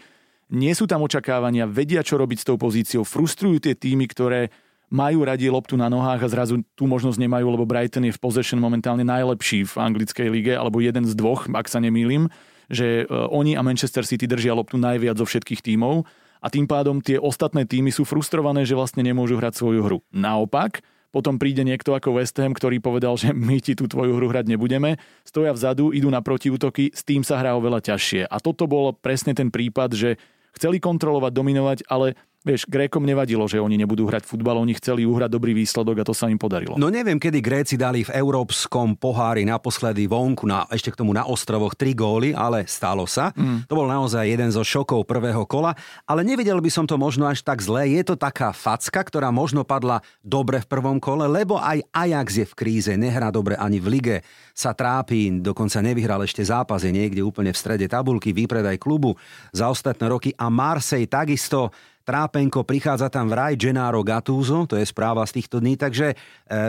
[0.54, 4.54] nie sú tam očakávania, vedia, čo robiť s tou pozíciou, frustrujú tie týmy, ktoré
[4.94, 8.62] majú radi loptu na nohách a zrazu tú možnosť nemajú, lebo Brighton je v possession
[8.62, 12.30] momentálne najlepší v anglickej lige, alebo jeden z dvoch, ak sa nemýlim,
[12.72, 16.06] že e, oni a Manchester City držia loptu najviac zo všetkých tímov
[16.46, 20.00] a tým pádom tie ostatné týmy sú frustrované, že vlastne nemôžu hrať svoju hru.
[20.14, 24.28] Naopak, potom príde niekto ako West Ham, ktorý povedal, že my ti tú tvoju hru
[24.28, 28.28] hrať nebudeme, stoja vzadu, idú na protiútoky, s tým sa hrá oveľa ťažšie.
[28.28, 30.10] A toto bol presne ten prípad, že
[30.52, 35.34] chceli kontrolovať, dominovať, ale Vieš, Grékom nevadilo, že oni nebudú hrať futbal, oni chceli uhrať
[35.34, 36.78] dobrý výsledok a to sa im podarilo.
[36.78, 41.26] No neviem, kedy Gréci dali v európskom pohári naposledy vonku, na, ešte k tomu na
[41.26, 43.34] ostrovoch, tri góly, ale stalo sa.
[43.34, 43.66] Mm.
[43.66, 45.74] To bol naozaj jeden zo šokov prvého kola,
[46.06, 47.82] ale nevidel by som to možno až tak zle.
[47.90, 52.46] Je to taká facka, ktorá možno padla dobre v prvom kole, lebo aj Ajax je
[52.46, 54.18] v kríze, nehrá dobre ani v lige,
[54.54, 59.18] sa trápi, dokonca nevyhral ešte zápas, je niekde úplne v strede tabulky, výpredaj klubu
[59.50, 61.74] za ostatné roky a Marseille takisto
[62.06, 66.16] Trápenko, prichádza tam vraj Gennaro Gattuso, to je správa z týchto dní, takže e,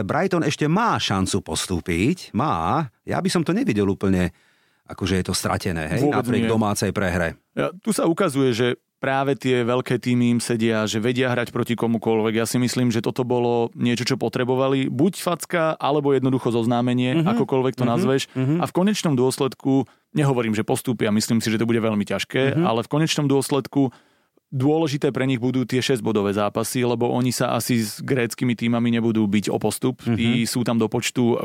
[0.01, 2.88] Brighton ešte má šancu postúpiť, má.
[3.05, 4.33] Ja by som to nevidel úplne,
[4.88, 6.51] akože je to stratené, hej, Vôbec napriek nie.
[6.51, 7.37] domácej prehre.
[7.53, 11.77] Ja, tu sa ukazuje, že práve tie veľké týmy im sedia, že vedia hrať proti
[11.77, 12.40] komukoľvek.
[12.40, 14.88] Ja si myslím, že toto bolo niečo, čo potrebovali.
[14.88, 17.33] Buď facka, alebo jednoducho zoznámenie, mm-hmm.
[17.37, 17.92] akokoľvek to mm-hmm.
[17.92, 18.22] nazveš.
[18.33, 18.59] Mm-hmm.
[18.59, 19.85] A v konečnom dôsledku,
[20.16, 22.64] nehovorím, že postúpia, myslím si, že to bude veľmi ťažké, mm-hmm.
[22.64, 23.92] ale v konečnom dôsledku
[24.57, 29.29] Dôležité pre nich budú tie 6-bodové zápasy, lebo oni sa asi s gréckými týmami nebudú
[29.29, 30.01] byť o postup.
[30.01, 30.16] Mm-hmm.
[30.16, 31.37] Tí sú tam do počtu,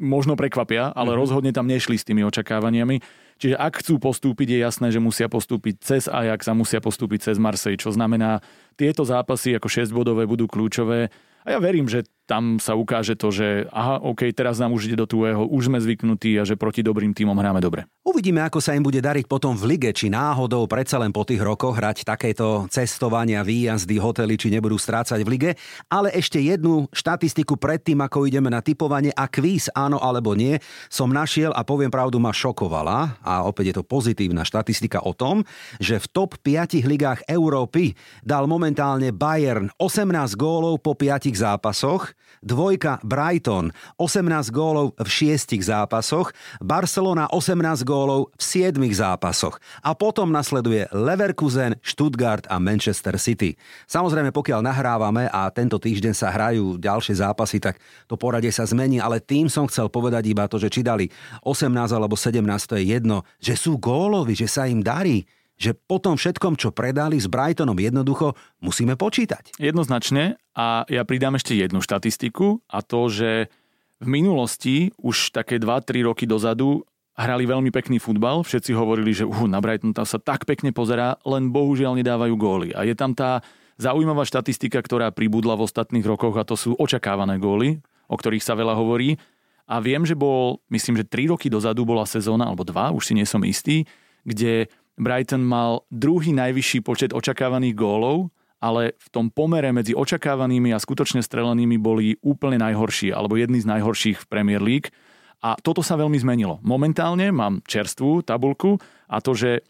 [0.00, 1.20] možno prekvapia, ale mm-hmm.
[1.20, 3.04] rozhodne tam nešli s tými očakávaniami.
[3.40, 7.36] Čiže ak chcú postúpiť, je jasné, že musia postúpiť cez Ajax a musia postúpiť cez
[7.36, 8.40] Marseille, čo znamená,
[8.76, 11.12] tieto zápasy ako 6-bodové budú kľúčové.
[11.44, 14.94] A ja verím, že tam sa ukáže to, že aha, OK, teraz nám už ide
[14.94, 17.90] do tuého, už sme zvyknutí a že proti dobrým týmom hráme dobre.
[18.06, 21.42] Uvidíme, ako sa im bude dariť potom v lige, či náhodou predsa len po tých
[21.42, 25.50] rokoch hrať takéto cestovania, výjazdy, hotely, či nebudú strácať v lige.
[25.90, 31.10] Ale ešte jednu štatistiku predtým, ako ideme na typovanie a kvíz áno alebo nie, som
[31.10, 35.42] našiel a poviem pravdu, ma šokovala a opäť je to pozitívna štatistika o tom,
[35.82, 43.00] že v top 5 ligách Európy dal momentálne Bayern 18 gólov po 5 zápasoch, dvojka
[43.04, 50.88] Brighton 18 gólov v 6 zápasoch, Barcelona 18 gólov v 7 zápasoch a potom nasleduje
[50.92, 53.56] Leverkusen, Stuttgart a Manchester City.
[53.84, 57.76] Samozrejme, pokiaľ nahrávame a tento týždeň sa hrajú ďalšie zápasy, tak
[58.08, 61.12] to poradie sa zmení, ale tým som chcel povedať iba to, že či dali
[61.44, 65.28] 18 alebo 17, to je jedno, že sú gólovi, že sa im darí
[65.60, 68.32] že po tom všetkom, čo predali s Brightonom jednoducho,
[68.64, 69.60] musíme počítať.
[69.60, 73.52] Jednoznačne a ja pridám ešte jednu štatistiku a to, že
[74.00, 78.40] v minulosti, už také 2-3 roky dozadu, hrali veľmi pekný futbal.
[78.40, 82.72] Všetci hovorili, že uh, na Brighton tam sa tak pekne pozerá, len bohužiaľ nedávajú góly.
[82.72, 83.44] A je tam tá
[83.76, 88.56] zaujímavá štatistika, ktorá pribudla v ostatných rokoch a to sú očakávané góly, o ktorých sa
[88.56, 89.20] veľa hovorí.
[89.68, 93.12] A viem, že bol, myslím, že 3 roky dozadu bola sezóna, alebo 2, už si
[93.12, 93.84] nie som istý,
[94.24, 100.82] kde Brighton mal druhý najvyšší počet očakávaných gólov, ale v tom pomere medzi očakávanými a
[100.82, 104.92] skutočne strelenými boli úplne najhorší, alebo jedni z najhorších v Premier League.
[105.40, 106.60] A toto sa veľmi zmenilo.
[106.60, 108.76] Momentálne mám čerstvú tabulku
[109.08, 109.64] a to, že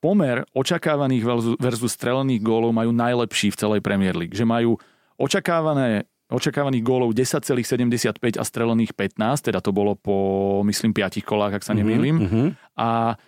[0.00, 1.24] pomer očakávaných
[1.60, 4.32] versus strelených gólov majú najlepší v celej Premier League.
[4.32, 4.80] Že majú
[5.20, 11.64] očakávané očakávaných gólov 10,75 a strelených 15, teda to bolo po, myslím, 5 kolách, ak
[11.68, 12.16] sa nemýlim.
[12.16, 12.46] Mm-hmm.
[12.80, 13.20] A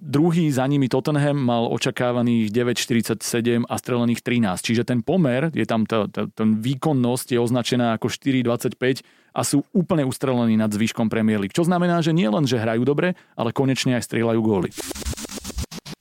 [0.00, 4.64] druhý za nimi Tottenham mal očakávaných 9,47 a strelených 13.
[4.64, 9.64] Čiže ten pomer, je tam tá, tá, ten výkonnosť je označená ako 4,25 a sú
[9.76, 11.56] úplne ustrelení nad zvyškom Premier League.
[11.56, 14.72] Čo znamená, že nie len, že hrajú dobre, ale konečne aj strieľajú góly.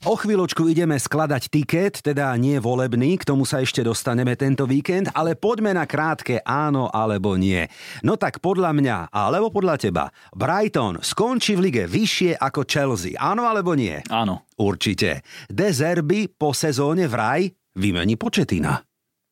[0.01, 5.13] O chvíľočku ideme skladať tiket, teda nie volebný, k tomu sa ešte dostaneme tento víkend,
[5.13, 7.69] ale poďme na krátke áno alebo nie.
[8.01, 13.45] No tak podľa mňa, alebo podľa teba, Brighton skončí v lige vyššie ako Chelsea, áno
[13.45, 14.01] alebo nie?
[14.09, 14.49] Áno.
[14.57, 15.21] Určite.
[15.53, 18.81] Dezerby po sezóne vraj vymení početina.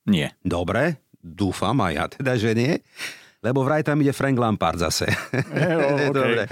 [0.06, 0.38] Nie.
[0.46, 2.74] Dobre, dúfam aj ja teda, že nie
[3.40, 5.08] lebo vraj tam ide Frank Lampard zase.
[5.32, 6.12] okay.
[6.12, 6.44] Dobre.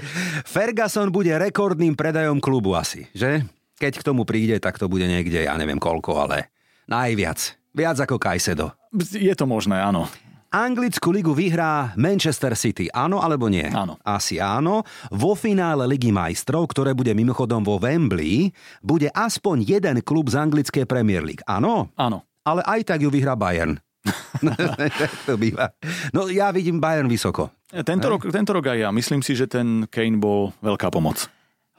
[0.48, 3.44] Ferguson bude rekordným predajom klubu asi, že?
[3.78, 6.50] Keď k tomu príde, tak to bude niekde, ja neviem koľko, ale
[6.90, 7.54] najviac.
[7.70, 8.74] Viac ako Kajsedo.
[9.14, 10.10] Je to možné, áno.
[10.48, 13.68] Anglickú ligu vyhrá Manchester City, áno alebo nie?
[13.68, 14.00] Áno.
[14.00, 14.82] Asi áno.
[15.12, 20.88] Vo finále Ligy majstrov, ktoré bude mimochodom vo Wembley, bude aspoň jeden klub z anglickej
[20.88, 21.92] Premier League, áno?
[22.00, 22.24] Áno.
[22.48, 23.76] Ale aj tak ju vyhrá Bayern.
[25.28, 25.70] to býva.
[26.16, 27.52] No ja vidím Bayern vysoko.
[27.68, 28.90] Tento rok, tento rok aj ja.
[28.90, 31.28] Myslím si, že ten Kane bol veľká pomoc.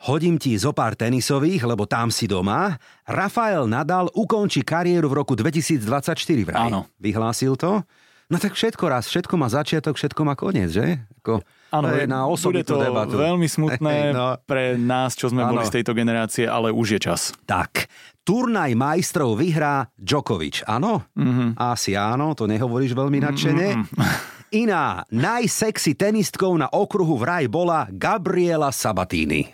[0.07, 2.79] Hodím ti zo pár tenisových, lebo tam si doma.
[3.03, 6.15] Rafael Nadal ukončí kariéru v roku 2024
[6.47, 6.71] vraj.
[6.71, 6.88] Áno.
[7.03, 7.83] Vyhlásil to?
[8.29, 11.01] No tak všetko raz, všetko má začiatok, všetko má koniec, že?
[11.25, 11.41] Ako,
[11.73, 13.17] Áno, to je na bude to debatu.
[13.17, 14.38] veľmi smutné No.
[14.45, 15.57] pre nás, čo sme Áno.
[15.57, 17.33] boli z tejto generácie, ale už je čas.
[17.49, 17.89] Tak,
[18.21, 21.09] turnaj majstrov vyhrá Djokovic, áno?
[21.17, 21.25] Mhm.
[21.25, 21.49] Mm-hmm.
[21.57, 23.67] Asi áno, to nehovoríš veľmi nadšene.
[23.81, 24.38] Mm-hmm.
[24.62, 29.49] Iná najsexy tenistkou na okruhu vraj bola Gabriela Sabatini.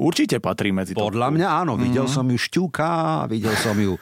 [0.00, 1.04] Určite patrí medzi to.
[1.04, 4.00] Podľa mňa áno, videl som ju šťuka, videl som ju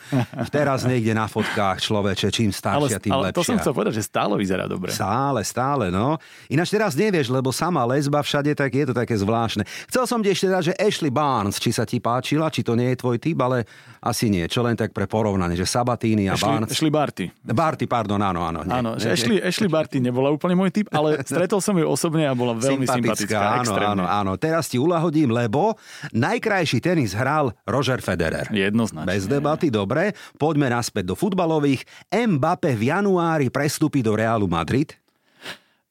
[0.54, 3.62] teraz niekde na fotkách človeče, čím Ale, staršia, tým ale to som lepšia.
[3.66, 4.94] chcel povedať, že stále vyzerá dobre.
[4.94, 6.14] Stále, stále, no.
[6.46, 9.66] Ináč teraz nevieš, lebo sama lesba všade, tak je to také zvláštne.
[9.90, 12.94] Chcel som ti ešte dať, že Ashley Barnes, či sa ti páčila, či to nie
[12.94, 13.66] je tvoj typ, ale
[13.98, 14.46] asi nie.
[14.46, 16.70] Čo len tak pre porovnanie, že Sabatini a Ashley, Barnes.
[16.70, 17.26] Ashley Barty.
[17.42, 18.62] Barty, pardon, áno, áno.
[18.62, 22.22] Nie, Áno, že Ashley, Ashley Barty nebola úplne môj typ, ale stretol som ju osobne
[22.22, 23.58] a bola veľmi sympatická.
[23.58, 23.90] áno, extrémne.
[23.98, 24.32] áno, áno.
[24.38, 25.74] Teraz ti ulahodím, lebo
[26.12, 28.48] najkrajší tenis hral Roger Federer.
[28.50, 29.08] Jednoznačne.
[29.08, 30.12] Bez debaty, dobre.
[30.36, 31.86] Poďme naspäť do futbalových.
[32.10, 34.94] Mbappé v januári prestúpi do Realu Madrid.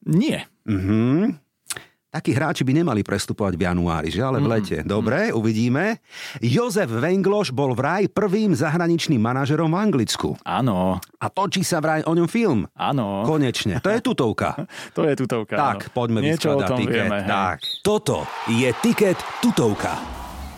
[0.07, 0.47] Nie.
[0.67, 1.46] Mhm.
[2.07, 4.23] Takí hráči by nemali prestupovať v januári, že?
[4.23, 4.79] Ale v lete.
[4.81, 5.99] Dobre, uvidíme.
[6.39, 10.29] Jozef Vengloš bol vraj prvým zahraničným manažerom v Anglicku.
[10.41, 12.63] Áno, A točí sa vraj o ňom film.
[12.73, 13.21] áno.
[13.23, 13.83] Konečne.
[13.83, 14.55] To je tutovka.
[14.95, 15.53] To je tutovka.
[15.53, 15.93] Tak, áno.
[15.93, 16.89] poďme Niečo vyskladať tiket.
[16.89, 17.17] vieme.
[17.19, 17.27] hej.
[17.27, 17.57] Tak.
[17.83, 18.17] Toto
[18.47, 19.93] je tiket tutovka.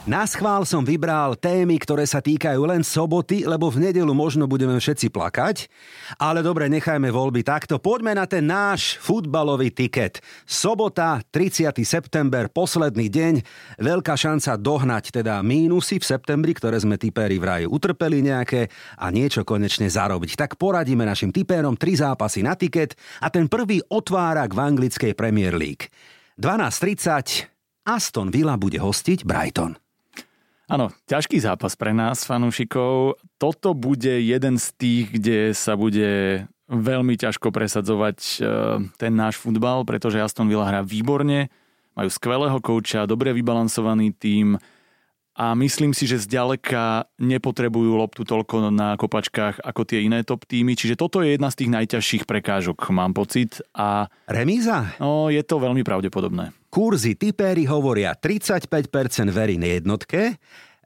[0.08, 4.80] Na schvál som vybral témy, ktoré sa týkajú len soboty, lebo v nedelu možno budeme
[4.80, 5.68] všetci plakať.
[6.16, 7.84] Ale dobre, nechajme voľby takto.
[7.84, 10.24] Poďme na ten náš futbalový tiket.
[10.48, 11.76] Sobota, 30.
[11.84, 13.34] september, posledný deň.
[13.84, 18.72] Veľká šanca dohnať teda mínusy v septembri, ktoré sme tipéri vraj utrpeli nejaké
[19.04, 20.40] a niečo konečne zarobiť.
[20.40, 25.60] Tak poradíme našim tipérom tri zápasy na tiket a ten prvý otvára v anglickej Premier
[25.60, 25.92] League.
[26.40, 27.52] 12.30
[27.84, 29.89] Aston Villa bude hostiť Brighton.
[30.70, 33.18] Áno, ťažký zápas pre nás, fanúšikov.
[33.42, 38.38] Toto bude jeden z tých, kde sa bude veľmi ťažko presadzovať e,
[39.02, 41.50] ten náš futbal, pretože Aston Villa hrá výborne,
[41.98, 44.62] majú skvelého kouča, dobre vybalansovaný tím
[45.40, 50.76] a myslím si, že zďaleka nepotrebujú loptu toľko na kopačkách ako tie iné top týmy,
[50.76, 55.00] čiže toto je jedna z tých najťažších prekážok, mám pocit a Remíza?
[55.00, 56.52] no, je to veľmi pravdepodobné.
[56.68, 58.68] Kurzy tipéry hovoria 35%
[59.32, 60.36] verí na jednotke,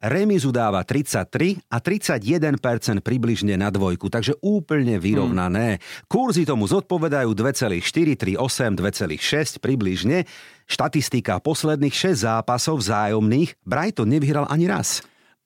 [0.04, 2.60] remizu dáva 33 a 31%
[3.00, 5.80] približne na dvojku, takže úplne vyrovnané.
[6.12, 10.28] Kurzy tomu zodpovedajú 2,438, 2,6 približne.
[10.68, 15.00] Štatistika posledných 6 zápasov vzájomných Brighton nevyhral ani raz.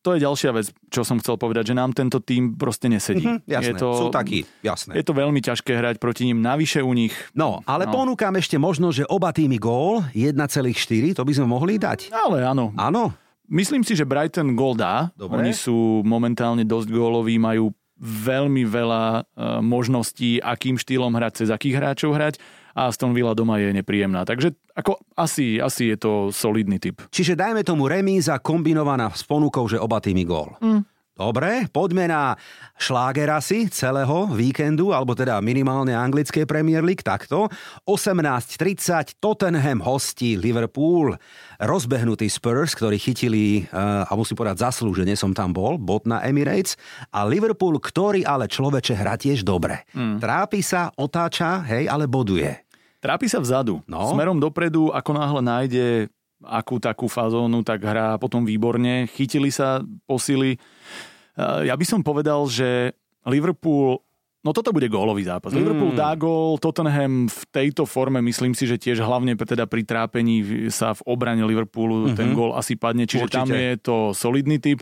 [0.06, 3.28] To je ďalšia vec, čo som chcel povedať, že nám tento tým proste nesedí.
[3.28, 4.96] Mhm, jasné, je to, sú takí, jasné.
[4.96, 7.12] Je to veľmi ťažké hrať proti ním, navyše u nich.
[7.36, 7.92] No, ale No.
[7.92, 12.14] ponúkam ešte možno, že oba týmy gól 1,4, to by sme mohli dať.
[12.14, 13.12] Ale áno, Áno,
[13.50, 15.12] myslím si, že Brighton gól dá.
[15.16, 15.42] Dobre.
[15.42, 19.22] Oni sú momentálne dosť góloví, majú veľmi veľa e,
[19.66, 22.38] možností, akým štýlom hrať, cez akých hráčov hrať
[22.78, 24.22] a Aston Villa doma je nepríjemná.
[24.22, 27.02] Takže ako asi, asi je to solidný typ.
[27.10, 30.54] Čiže dajme tomu remíza kombinovaná s ponukou, že oba týmy gól.
[30.62, 30.86] Mm.
[31.18, 32.38] Dobre, poďme na
[32.78, 37.50] šláger asi celého víkendu, alebo teda minimálne anglickej Premier League, takto.
[37.90, 41.18] 18.30 Tottenham hostí Liverpool.
[41.58, 46.78] Rozbehnutý Spurs, ktorí chytili, uh, a musím povedať zaslúžene som tam bol, bod na Emirates.
[47.10, 49.90] A Liverpool, ktorý ale človeče hrá tiež dobre.
[49.98, 50.22] Mm.
[50.22, 52.62] Trápi sa, otáča, hej, ale boduje.
[53.02, 53.82] Trápi sa vzadu.
[53.90, 54.14] No.
[54.14, 55.86] Smerom dopredu, ako náhle nájde
[56.46, 59.10] akú takú fazónu, tak hrá potom výborne.
[59.10, 60.62] Chytili sa posily.
[61.38, 62.98] Ja by som povedal, že
[63.30, 64.02] Liverpool
[64.46, 65.52] No toto bude gólový zápas.
[65.52, 65.60] Mm.
[65.60, 70.70] Liverpool dá gól, Tottenham v tejto forme myslím si, že tiež hlavne teda pri trápení
[70.72, 72.16] sa v obrane Liverpoolu mm-hmm.
[72.16, 73.40] ten gól asi padne, čiže Určite.
[73.44, 74.80] tam je to solidný typ.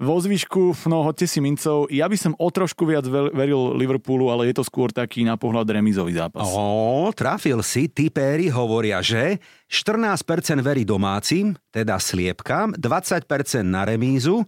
[0.00, 1.88] Vo zvyšku, no hoďte si mincov.
[1.92, 5.36] Ja by som o trošku viac ver- veril Liverpoolu, ale je to skôr taký na
[5.36, 6.44] pohľad remizový zápas.
[6.44, 9.36] Ó, trafil si, tipéri hovoria, že
[9.68, 10.24] 14%
[10.64, 13.28] verí domácim, teda sliepkam, 20%
[13.64, 14.44] na remízu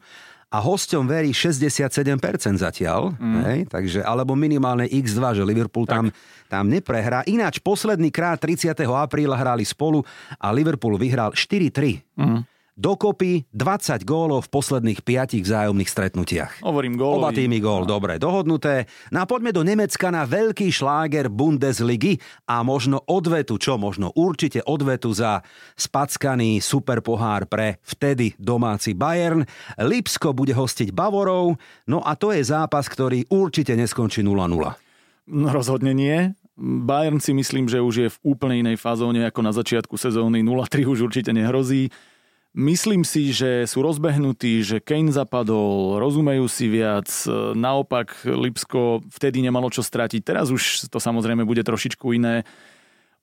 [0.52, 1.96] a hosťom verí 67%
[2.60, 3.42] zatiaľ, mm.
[3.48, 6.12] hej, takže, alebo minimálne x2, že Liverpool tam,
[6.52, 7.24] tam neprehrá.
[7.24, 8.76] Ináč posledný krát 30.
[8.84, 10.04] apríla hrali spolu
[10.36, 12.04] a Liverpool vyhral 4-3.
[12.20, 12.40] Mm.
[12.72, 16.64] Dokopy 20 gólov v posledných 5 vzájomných stretnutiach.
[16.64, 17.20] Hovorím gólový.
[17.20, 18.88] Oba týmy gól, dobre, dohodnuté.
[19.12, 22.16] No a poďme do Nemecka na veľký šláger Bundesligy
[22.48, 25.44] a možno odvetu, čo možno určite odvetu za
[25.76, 29.44] spackaný superpohár pre vtedy domáci Bayern.
[29.76, 34.32] Lipsko bude hostiť Bavorov, no a to je zápas, ktorý určite neskončí 0-0.
[35.28, 36.32] No, rozhodne nie.
[36.56, 40.40] Bayern si myslím, že už je v úplne inej fazóne ako na začiatku sezóny.
[40.40, 41.92] 0-3 už určite nehrozí.
[42.52, 47.08] Myslím si, že sú rozbehnutí, že Kane zapadol, rozumejú si viac.
[47.56, 50.20] Naopak Lipsko vtedy nemalo čo stratiť.
[50.20, 52.44] Teraz už to samozrejme bude trošičku iné.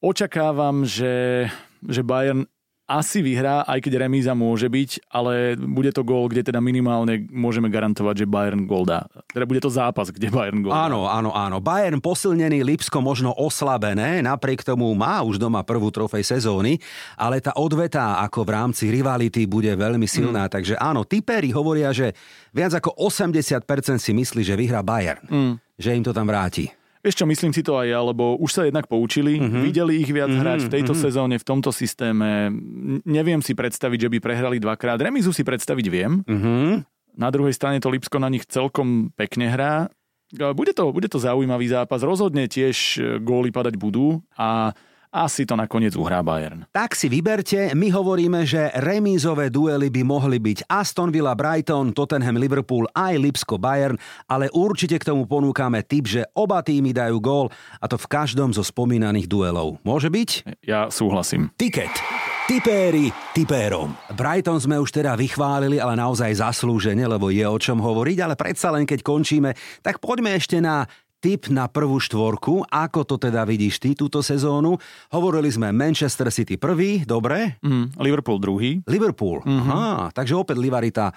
[0.02, 1.46] Očakávam, že,
[1.86, 2.50] že Bayern
[2.90, 7.70] asi vyhrá, aj keď remíza môže byť, ale bude to gól, kde teda minimálne môžeme
[7.70, 9.06] garantovať, že Bayern gól dá.
[9.30, 11.62] Teda bude to zápas, kde Bayern gól Áno, áno, áno.
[11.62, 16.82] Bayern posilnený, Lipsko možno oslabené, napriek tomu má už doma prvú trofej sezóny,
[17.14, 20.50] ale tá odveta ako v rámci rivality bude veľmi silná.
[20.50, 20.52] Mm.
[20.58, 22.18] Takže áno, typéri hovoria, že
[22.50, 25.22] viac ako 80% si myslí, že vyhrá Bayern.
[25.30, 25.54] Mm.
[25.78, 26.79] Že im to tam vráti.
[27.00, 29.64] Vieš čo, myslím si to aj ja, lebo už sa jednak poučili, mm-hmm.
[29.64, 30.44] videli ich viac mm-hmm.
[30.44, 31.06] hrať v tejto mm-hmm.
[31.08, 32.52] sezóne, v tomto systéme.
[33.08, 35.00] Neviem si predstaviť, že by prehrali dvakrát.
[35.00, 36.28] Remizu si predstaviť viem.
[36.28, 36.68] Mm-hmm.
[37.16, 39.88] Na druhej strane to Lipsko na nich celkom pekne hrá.
[40.30, 42.04] Bude to, bude to zaujímavý zápas.
[42.04, 44.76] Rozhodne tiež góly padať budú a
[45.10, 46.70] asi to nakoniec uhrá Bayern.
[46.70, 52.38] Tak si vyberte, my hovoríme, že remízové duely by mohli byť Aston Villa Brighton, Tottenham
[52.38, 53.98] Liverpool aj Lipsko Bayern,
[54.30, 57.48] ale určite k tomu ponúkame tip, že oba týmy dajú gól
[57.82, 59.82] a to v každom zo spomínaných duelov.
[59.82, 60.62] Môže byť?
[60.62, 61.50] Ja súhlasím.
[61.58, 61.92] Tiket.
[62.50, 63.94] Tipéri tipérom.
[64.18, 68.74] Brighton sme už teda vychválili, ale naozaj zaslúžene, lebo je o čom hovoriť, ale predsa
[68.74, 69.54] len keď končíme,
[69.86, 70.90] tak poďme ešte na
[71.20, 72.64] tip na prvú štvorku.
[72.68, 74.80] Ako to teda vidíš ty túto sezónu?
[75.12, 77.60] Hovorili sme Manchester City prvý, dobre?
[77.60, 78.80] Mm, Liverpool druhý.
[78.88, 79.70] Liverpool, mm-hmm.
[79.70, 81.12] aha, takže opäť rivalita,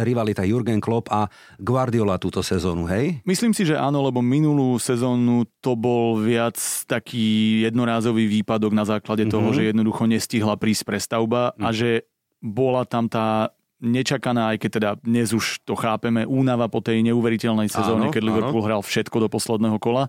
[0.00, 1.26] rivalita Jurgen Klopp a
[1.58, 3.18] Guardiola túto sezónu, hej?
[3.26, 6.56] Myslím si, že áno, lebo minulú sezónu to bol viac
[6.86, 9.34] taký jednorázový výpadok na základe mm-hmm.
[9.34, 11.64] toho, že jednoducho nestihla prísť prestavba mm.
[11.66, 11.90] a že
[12.38, 17.68] bola tam tá nečakaná, aj keď teda dnes už to chápeme, únava po tej neuveriteľnej
[17.68, 18.68] sezóne, áno, keď Liverpool áno.
[18.68, 20.08] hral všetko do posledného kola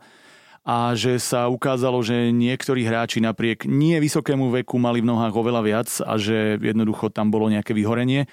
[0.67, 5.61] a že sa ukázalo, že niektorí hráči napriek nie vysokému veku mali v nohách oveľa
[5.63, 8.27] viac a že jednoducho tam bolo nejaké vyhorenie.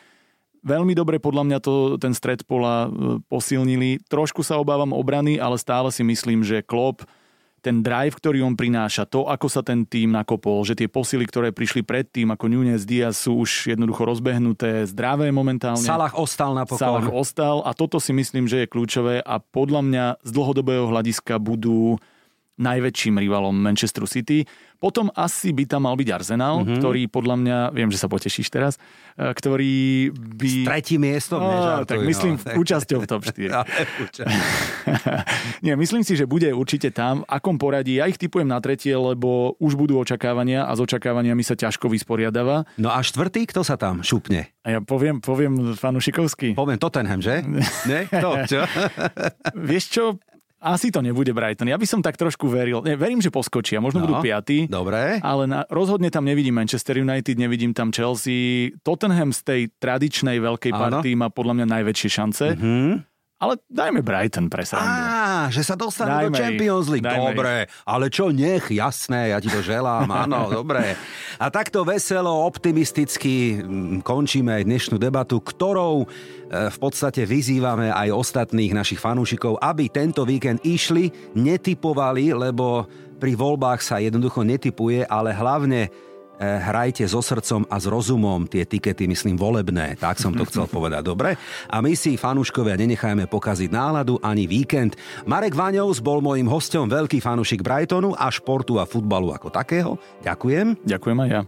[0.66, 4.02] Veľmi dobre podľa mňa to ten stred pola e, posilnili.
[4.10, 7.06] Trošku sa obávam obrany, ale stále si myslím, že Klopp
[7.64, 11.48] ten drive, ktorý on prináša, to, ako sa ten tým nakopol, že tie posily, ktoré
[11.48, 15.80] prišli predtým, ako Nunes, Diaz sú už jednoducho rozbehnuté, zdravé momentálne.
[15.80, 16.76] Salah ostal napokon.
[16.76, 21.40] Salah ostal a toto si myslím, že je kľúčové a podľa mňa z dlhodobého hľadiska
[21.40, 21.96] budú
[22.58, 24.46] najväčším rivalom Manchester City.
[24.78, 26.76] Potom asi by tam mal byť Arsenal, mm-hmm.
[26.76, 28.76] ktorý podľa mňa, viem, že sa potešíš teraz,
[29.16, 30.50] e, ktorý by...
[30.50, 32.60] S tretím miestom, no, nežartuj, Tak myslím, no.
[32.60, 33.48] účasťou v top 4.
[35.64, 37.24] Nie, myslím si, že bude určite tam.
[37.24, 37.96] Akom poradí?
[37.96, 42.68] Ja ich typujem na tretie, lebo už budú očakávania a s očakávaniami sa ťažko vysporiadáva.
[42.76, 44.52] No a štvrtý, kto sa tam šupne?
[44.68, 46.52] A ja poviem, poviem fanušikovský.
[46.52, 47.40] Poviem Tottenham, že?
[47.90, 48.04] ne?
[48.04, 48.44] Kto?
[48.44, 48.68] Čo?
[49.56, 50.20] Vieš čo?
[50.64, 51.68] Asi to nebude Brighton.
[51.68, 52.80] Ja by som tak trošku veril.
[52.80, 53.84] Ne, verím, že poskočia.
[53.84, 54.64] Možno no, budú piatí.
[54.64, 55.20] Dobre.
[55.20, 58.72] Ale na, rozhodne tam nevidím Manchester United, nevidím tam Chelsea.
[58.80, 62.46] Tottenham z tej tradičnej veľkej party má podľa mňa najväčšie šance.
[62.56, 62.90] Mm-hmm.
[63.44, 64.88] Ale dajme Brighton pre srandu.
[64.88, 65.13] Á,
[65.48, 67.04] že sa dostanú do Champions League.
[67.04, 67.72] Dajme dobre, ich.
[67.84, 70.94] ale čo nech, jasné, ja ti to želám, áno, dobre.
[71.40, 76.06] A takto veselo, optimisticky mm, končíme aj dnešnú debatu, ktorou e,
[76.70, 82.86] v podstate vyzývame aj ostatných našich fanúšikov, aby tento víkend išli, netypovali, lebo
[83.18, 85.88] pri voľbách sa jednoducho netypuje, ale hlavne
[86.40, 89.94] hrajte so srdcom a s rozumom tie tikety, myslím, volebné.
[89.98, 91.38] Tak som to chcel povedať, dobre?
[91.70, 94.98] A my si, fanúškovia, nenechajme pokaziť náladu ani víkend.
[95.24, 99.96] Marek Vaňovs bol môjim hostom, veľký fanúšik Brightonu a športu a futbalu ako takého.
[100.26, 100.82] Ďakujem.
[100.82, 101.42] Ďakujem aj ja.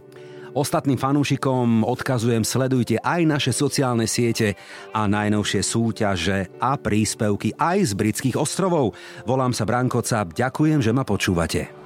[0.57, 4.57] Ostatným fanúšikom odkazujem, sledujte aj naše sociálne siete
[4.89, 8.97] a najnovšie súťaže a príspevky aj z britských ostrovov.
[9.29, 11.76] Volám sa Branko Cap, ďakujem, že ma počúvate.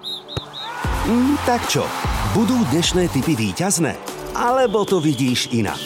[1.01, 1.81] Mm, tak čo,
[2.37, 3.97] budú dnešné typy výťazné?
[4.37, 5.81] Alebo to vidíš inak?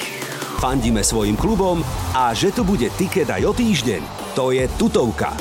[0.60, 1.80] Fandíme svojim klubom
[2.12, 4.04] a že tu bude tiket aj o týždeň,
[4.36, 5.32] to je tutovka.